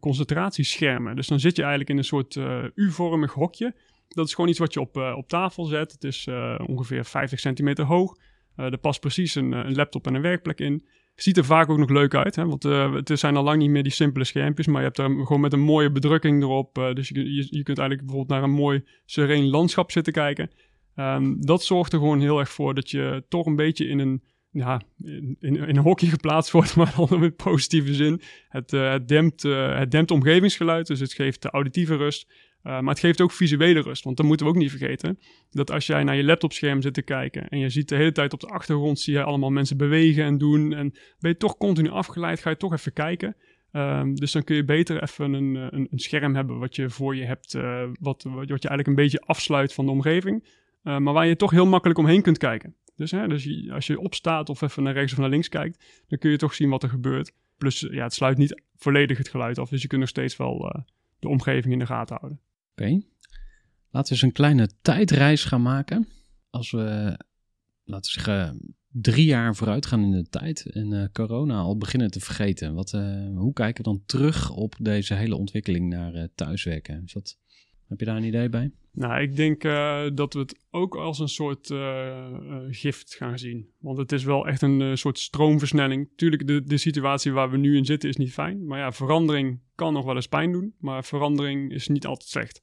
concentratieschermen. 0.00 1.16
Dus 1.16 1.26
dan 1.26 1.40
zit 1.40 1.56
je 1.56 1.62
eigenlijk 1.62 1.90
in 1.90 1.98
een 1.98 2.04
soort 2.04 2.38
U-vormig 2.74 3.32
hokje. 3.32 3.74
Dat 4.08 4.26
is 4.26 4.34
gewoon 4.34 4.50
iets 4.50 4.58
wat 4.58 4.72
je 4.72 4.80
op, 4.80 4.96
op 4.96 5.28
tafel 5.28 5.64
zet. 5.64 5.92
Het 5.92 6.04
is 6.04 6.28
ongeveer 6.66 7.04
50 7.04 7.40
centimeter 7.40 7.84
hoog. 7.84 8.16
er 8.56 8.78
past 8.78 9.00
precies 9.00 9.34
een, 9.34 9.52
een, 9.52 9.74
laptop 9.74 10.06
en 10.06 10.14
een 10.14 10.22
werkplek 10.22 10.60
in. 10.60 10.86
Ziet 11.14 11.36
er 11.36 11.44
vaak 11.44 11.68
ook 11.68 11.78
nog 11.78 11.90
leuk 11.90 12.14
uit, 12.14 12.36
hè? 12.36 12.46
want 12.46 12.62
het 13.08 13.18
zijn 13.18 13.36
al 13.36 13.42
lang 13.42 13.58
niet 13.58 13.70
meer 13.70 13.82
die 13.82 13.92
simpele 13.92 14.24
schermpjes, 14.24 14.66
maar 14.66 14.80
je 14.80 14.86
hebt 14.86 14.98
er 14.98 15.04
gewoon 15.04 15.40
met 15.40 15.52
een 15.52 15.60
mooie 15.60 15.92
bedrukking 15.92 16.42
erop. 16.42 16.74
dus 16.94 17.08
je, 17.08 17.46
je, 17.50 17.62
kunt 17.62 17.78
eigenlijk 17.78 18.08
bijvoorbeeld 18.08 18.40
naar 18.40 18.42
een 18.42 18.56
mooi 18.56 18.84
sereen 19.04 19.48
landschap 19.48 19.90
zitten 19.90 20.12
kijken. 20.12 20.50
Um, 20.96 21.46
dat 21.46 21.62
zorgt 21.62 21.92
er 21.92 21.98
gewoon 21.98 22.20
heel 22.20 22.38
erg 22.38 22.50
voor 22.50 22.74
dat 22.74 22.90
je 22.90 23.24
toch 23.28 23.46
een 23.46 23.56
beetje 23.56 23.86
in 23.86 23.98
een 23.98 24.22
ja, 24.58 24.80
in, 25.04 25.36
in, 25.40 25.56
een 25.60 25.76
hokje 25.76 26.06
geplaatst 26.06 26.50
wordt, 26.50 26.76
maar 26.76 26.94
dan 26.96 27.24
in 27.24 27.34
positieve 27.34 27.94
zin. 27.94 28.20
Het, 28.48 28.70
het, 28.70 29.08
dempt, 29.08 29.44
uh, 29.44 29.78
het 29.78 29.90
dempt 29.90 30.10
omgevingsgeluid, 30.10 30.86
dus 30.86 31.00
het 31.00 31.12
geeft 31.12 31.42
de 31.42 31.50
auditieve 31.50 31.96
rust. 31.96 32.26
Uh, 32.62 32.80
maar 32.80 32.94
het 32.94 32.98
geeft 32.98 33.20
ook 33.20 33.32
visuele 33.32 33.80
rust, 33.80 34.04
want 34.04 34.16
dat 34.16 34.26
moeten 34.26 34.46
we 34.46 34.52
ook 34.52 34.58
niet 34.58 34.70
vergeten. 34.70 35.18
Dat 35.50 35.70
als 35.70 35.86
jij 35.86 36.04
naar 36.04 36.16
je 36.16 36.24
laptopscherm 36.24 36.82
zit 36.82 36.94
te 36.94 37.02
kijken 37.02 37.48
en 37.48 37.58
je 37.58 37.68
ziet 37.68 37.88
de 37.88 37.96
hele 37.96 38.12
tijd 38.12 38.32
op 38.32 38.40
de 38.40 38.46
achtergrond, 38.46 39.00
zie 39.00 39.12
je 39.12 39.22
allemaal 39.22 39.50
mensen 39.50 39.76
bewegen 39.76 40.24
en 40.24 40.38
doen. 40.38 40.72
En 40.72 40.92
ben 41.18 41.30
je 41.30 41.36
toch 41.36 41.56
continu 41.56 41.88
afgeleid, 41.88 42.40
ga 42.40 42.50
je 42.50 42.56
toch 42.56 42.72
even 42.72 42.92
kijken. 42.92 43.36
Um, 43.72 44.14
dus 44.14 44.32
dan 44.32 44.44
kun 44.44 44.56
je 44.56 44.64
beter 44.64 45.02
even 45.02 45.32
een, 45.32 45.54
een, 45.54 45.88
een, 45.90 45.98
scherm 45.98 46.34
hebben 46.34 46.58
wat 46.58 46.76
je 46.76 46.90
voor 46.90 47.16
je 47.16 47.24
hebt, 47.24 47.52
wat, 48.00 48.22
wat 48.22 48.46
je 48.46 48.68
eigenlijk 48.68 48.86
een 48.86 48.94
beetje 48.94 49.20
afsluit 49.20 49.72
van 49.74 49.84
de 49.84 49.90
omgeving. 49.90 50.44
maar 50.82 51.12
waar 51.12 51.26
je 51.26 51.36
toch 51.36 51.50
heel 51.50 51.66
makkelijk 51.66 51.98
omheen 51.98 52.22
kunt 52.22 52.38
kijken. 52.38 52.74
Dus, 52.98 53.10
hè, 53.10 53.28
dus 53.28 53.70
als 53.70 53.86
je 53.86 54.00
opstaat 54.00 54.48
of 54.48 54.60
even 54.60 54.82
naar 54.82 54.92
rechts 54.92 55.12
of 55.12 55.18
naar 55.18 55.28
links 55.28 55.48
kijkt, 55.48 55.84
dan 56.08 56.18
kun 56.18 56.30
je 56.30 56.36
toch 56.36 56.54
zien 56.54 56.68
wat 56.68 56.82
er 56.82 56.88
gebeurt. 56.88 57.32
Plus, 57.56 57.80
ja, 57.80 58.02
het 58.02 58.14
sluit 58.14 58.38
niet 58.38 58.62
volledig 58.76 59.18
het 59.18 59.28
geluid 59.28 59.58
af, 59.58 59.68
dus 59.68 59.82
je 59.82 59.88
kunt 59.88 60.00
nog 60.00 60.10
steeds 60.10 60.36
wel 60.36 60.64
uh, 60.64 60.82
de 61.18 61.28
omgeving 61.28 61.72
in 61.72 61.78
de 61.78 61.86
gaten 61.86 62.16
houden. 62.16 62.40
Oké. 62.72 63.00
Laten 63.90 64.08
we 64.08 64.10
eens 64.10 64.22
een 64.22 64.32
kleine 64.32 64.68
tijdreis 64.82 65.44
gaan 65.44 65.62
maken. 65.62 66.08
Als 66.50 66.70
we, 66.70 67.18
laten 67.84 68.14
we 68.14 68.20
zeggen, 68.20 68.60
drie 68.88 69.26
jaar 69.26 69.54
vooruit 69.54 69.86
gaan 69.86 70.02
in 70.02 70.10
de 70.10 70.28
tijd 70.28 70.70
en 70.70 70.92
uh, 70.92 71.04
corona 71.12 71.58
al 71.58 71.76
beginnen 71.76 72.10
te 72.10 72.20
vergeten. 72.20 72.74
Wat, 72.74 72.92
uh, 72.92 73.36
hoe 73.36 73.52
kijken 73.52 73.84
we 73.84 73.90
dan 73.90 74.02
terug 74.06 74.50
op 74.50 74.74
deze 74.80 75.14
hele 75.14 75.36
ontwikkeling 75.36 75.88
naar 75.88 76.28
thuiswerken? 76.34 77.02
Is 77.04 77.12
dat, 77.12 77.38
heb 77.88 77.98
je 77.98 78.04
daar 78.04 78.16
een 78.16 78.24
idee 78.24 78.48
bij? 78.48 78.70
Nou, 78.92 79.22
ik 79.22 79.36
denk 79.36 79.64
uh, 79.64 80.06
dat 80.14 80.34
we 80.34 80.38
het 80.38 80.66
ook 80.70 80.96
als 80.96 81.18
een 81.18 81.28
soort 81.28 81.70
uh, 81.70 81.78
uh, 81.78 82.56
gift 82.68 83.14
gaan 83.14 83.38
zien. 83.38 83.70
Want 83.78 83.98
het 83.98 84.12
is 84.12 84.24
wel 84.24 84.46
echt 84.46 84.62
een 84.62 84.98
soort 84.98 85.18
stroomversnelling. 85.18 86.08
Tuurlijk, 86.16 86.46
de, 86.46 86.62
de 86.62 86.76
situatie 86.76 87.32
waar 87.32 87.50
we 87.50 87.56
nu 87.56 87.76
in 87.76 87.84
zitten 87.84 88.08
is 88.08 88.16
niet 88.16 88.32
fijn. 88.32 88.66
Maar 88.66 88.78
ja, 88.78 88.92
verandering 88.92 89.60
kan 89.74 89.92
nog 89.92 90.04
wel 90.04 90.14
eens 90.14 90.28
pijn 90.28 90.52
doen. 90.52 90.74
Maar 90.78 91.04
verandering 91.04 91.72
is 91.72 91.88
niet 91.88 92.06
altijd 92.06 92.28
slecht. 92.28 92.62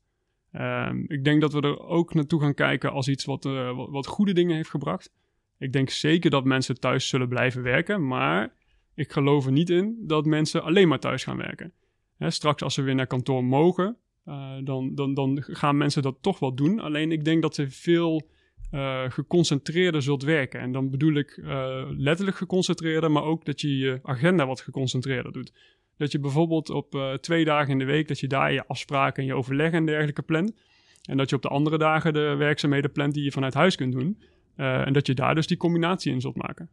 Ehm, 0.52 1.04
ik 1.08 1.24
denk 1.24 1.42
dat 1.42 1.54
we 1.54 1.62
er 1.62 1.80
ook 1.80 2.14
naartoe 2.14 2.42
gaan 2.42 2.54
kijken 2.54 2.92
als 2.92 3.08
iets 3.08 3.26
wat, 3.26 3.44
wat, 3.44 3.90
wat 3.90 4.08
goede 4.08 4.34
dingen 4.34 4.56
heeft 4.56 4.70
gebracht. 4.70 5.12
Ik 5.58 5.74
denk 5.74 5.90
zeker 5.90 6.30
dat 6.30 6.46
mensen 6.46 6.80
thuis 6.80 7.08
zullen 7.08 7.28
blijven 7.28 7.62
werken. 7.62 8.08
Maar 8.08 8.54
ik 8.94 9.12
geloof 9.12 9.46
er 9.46 9.52
niet 9.52 9.70
in 9.70 9.96
dat 10.00 10.26
mensen 10.26 10.64
alleen 10.64 10.88
maar 10.88 11.00
thuis 11.00 11.24
gaan 11.24 11.38
werken. 11.38 11.74
Hè, 12.18 12.30
straks 12.30 12.62
als 12.62 12.74
ze 12.74 12.82
weer 12.82 12.96
naar 12.96 13.08
kantoor 13.08 13.44
mogen, 13.44 13.98
uh, 14.26 14.52
dan, 14.64 14.96
dan, 14.96 15.14
dan 15.14 15.44
gaan 15.48 15.78
mensen 15.78 16.02
dat 16.02 16.18
toch 16.22 16.40
wel 16.40 16.56
doen. 16.56 16.80
Alleen 16.80 17.12
ik 17.12 17.26
denk 17.26 17.42
dat 17.42 17.56
ze 17.56 17.70
veel 17.70 18.30
uh, 18.72 19.04
geconcentreerder 19.10 20.02
zult 20.02 20.24
werken. 20.24 20.60
En 20.60 20.72
dan 20.72 20.90
bedoel 20.90 21.14
ik 21.14 21.38
uh, 21.38 21.86
letterlijk 21.90 22.38
geconcentreerder, 22.38 23.12
maar 23.12 23.24
ook 23.24 23.46
dat 23.46 23.62
je 23.62 23.78
je 23.78 24.00
agenda 24.04 24.48
wat 24.48 24.62
geconcentreerder 24.62 25.32
doet. 25.32 25.54
Dat 25.98 26.12
je 26.12 26.20
bijvoorbeeld 26.20 26.70
op 26.70 27.18
twee 27.22 27.46
dagen 27.46 27.72
in 27.72 27.80
de 27.80 27.86
week, 27.86 28.08
dat 28.08 28.20
je 28.20 28.28
daar 28.28 28.54
je 28.54 28.68
afspraken 28.68 29.22
en 29.22 29.28
je 29.28 29.36
overleg 29.36 29.72
en 29.72 29.86
dergelijke 29.86 30.22
plant. 30.22 30.54
En 31.02 31.18
dat 31.18 31.30
je 31.30 31.36
op 31.36 31.42
de 31.42 31.48
andere 31.48 31.78
dagen 31.78 32.14
de 32.14 32.36
werkzaamheden 32.38 32.92
plant 32.92 33.14
die 33.14 33.24
je 33.24 33.32
vanuit 33.32 33.54
huis 33.54 33.76
kunt 33.76 33.94
doen. 33.94 34.22
en 34.56 34.94
dat 34.94 35.08
je 35.08 35.14
daar 35.14 35.36
dus 35.36 35.48
die 35.48 35.58
combinatie 35.58 36.14
in 36.14 36.22
zult 36.22 36.36
maken. 36.36 36.70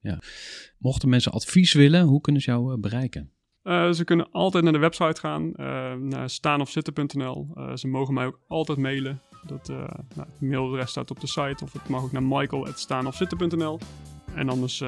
Ja. 0.00 0.18
Mochten 0.78 1.08
mensen 1.08 1.32
advies 1.32 1.72
willen, 1.72 2.02
hoe 2.02 2.20
kunnen 2.20 2.42
ze 2.42 2.50
jou 2.50 2.78
bereiken? 2.78 3.30
Uh, 3.66 3.90
ze 3.90 4.04
kunnen 4.04 4.28
altijd 4.30 4.64
naar 4.64 4.72
de 4.72 4.78
website 4.78 5.20
gaan, 5.20 5.52
uh, 5.56 5.92
naar 5.92 6.30
staanofzitten.nl. 6.30 7.48
Uh, 7.56 7.74
ze 7.74 7.88
mogen 7.88 8.14
mij 8.14 8.26
ook 8.26 8.38
altijd 8.48 8.78
mailen. 8.78 9.20
Dat, 9.42 9.68
nou, 9.68 9.88
het 10.16 10.40
mailadres 10.40 10.90
staat 10.90 11.10
op 11.10 11.20
de 11.20 11.26
site 11.26 11.64
of 11.64 11.72
het 11.72 11.88
mag 11.88 12.02
ook 12.02 12.12
naar 12.12 12.22
michael.staanofzitten.nl. 12.22 13.78
En 14.34 14.48
anders 14.48 14.84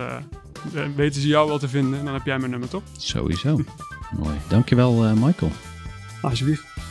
weten 0.97 1.21
ze 1.21 1.29
jou 1.29 1.49
wel 1.49 1.59
te 1.59 1.69
vinden 1.69 1.99
en 1.99 2.05
dan 2.05 2.15
heb 2.15 2.25
jij 2.25 2.39
mijn 2.39 2.51
nummer 2.51 2.69
toch? 2.69 2.83
Sowieso. 2.97 3.61
Mooi. 4.23 4.37
Dankjewel 4.49 5.15
Michael. 5.15 5.51
Alsjeblieft. 6.23 6.88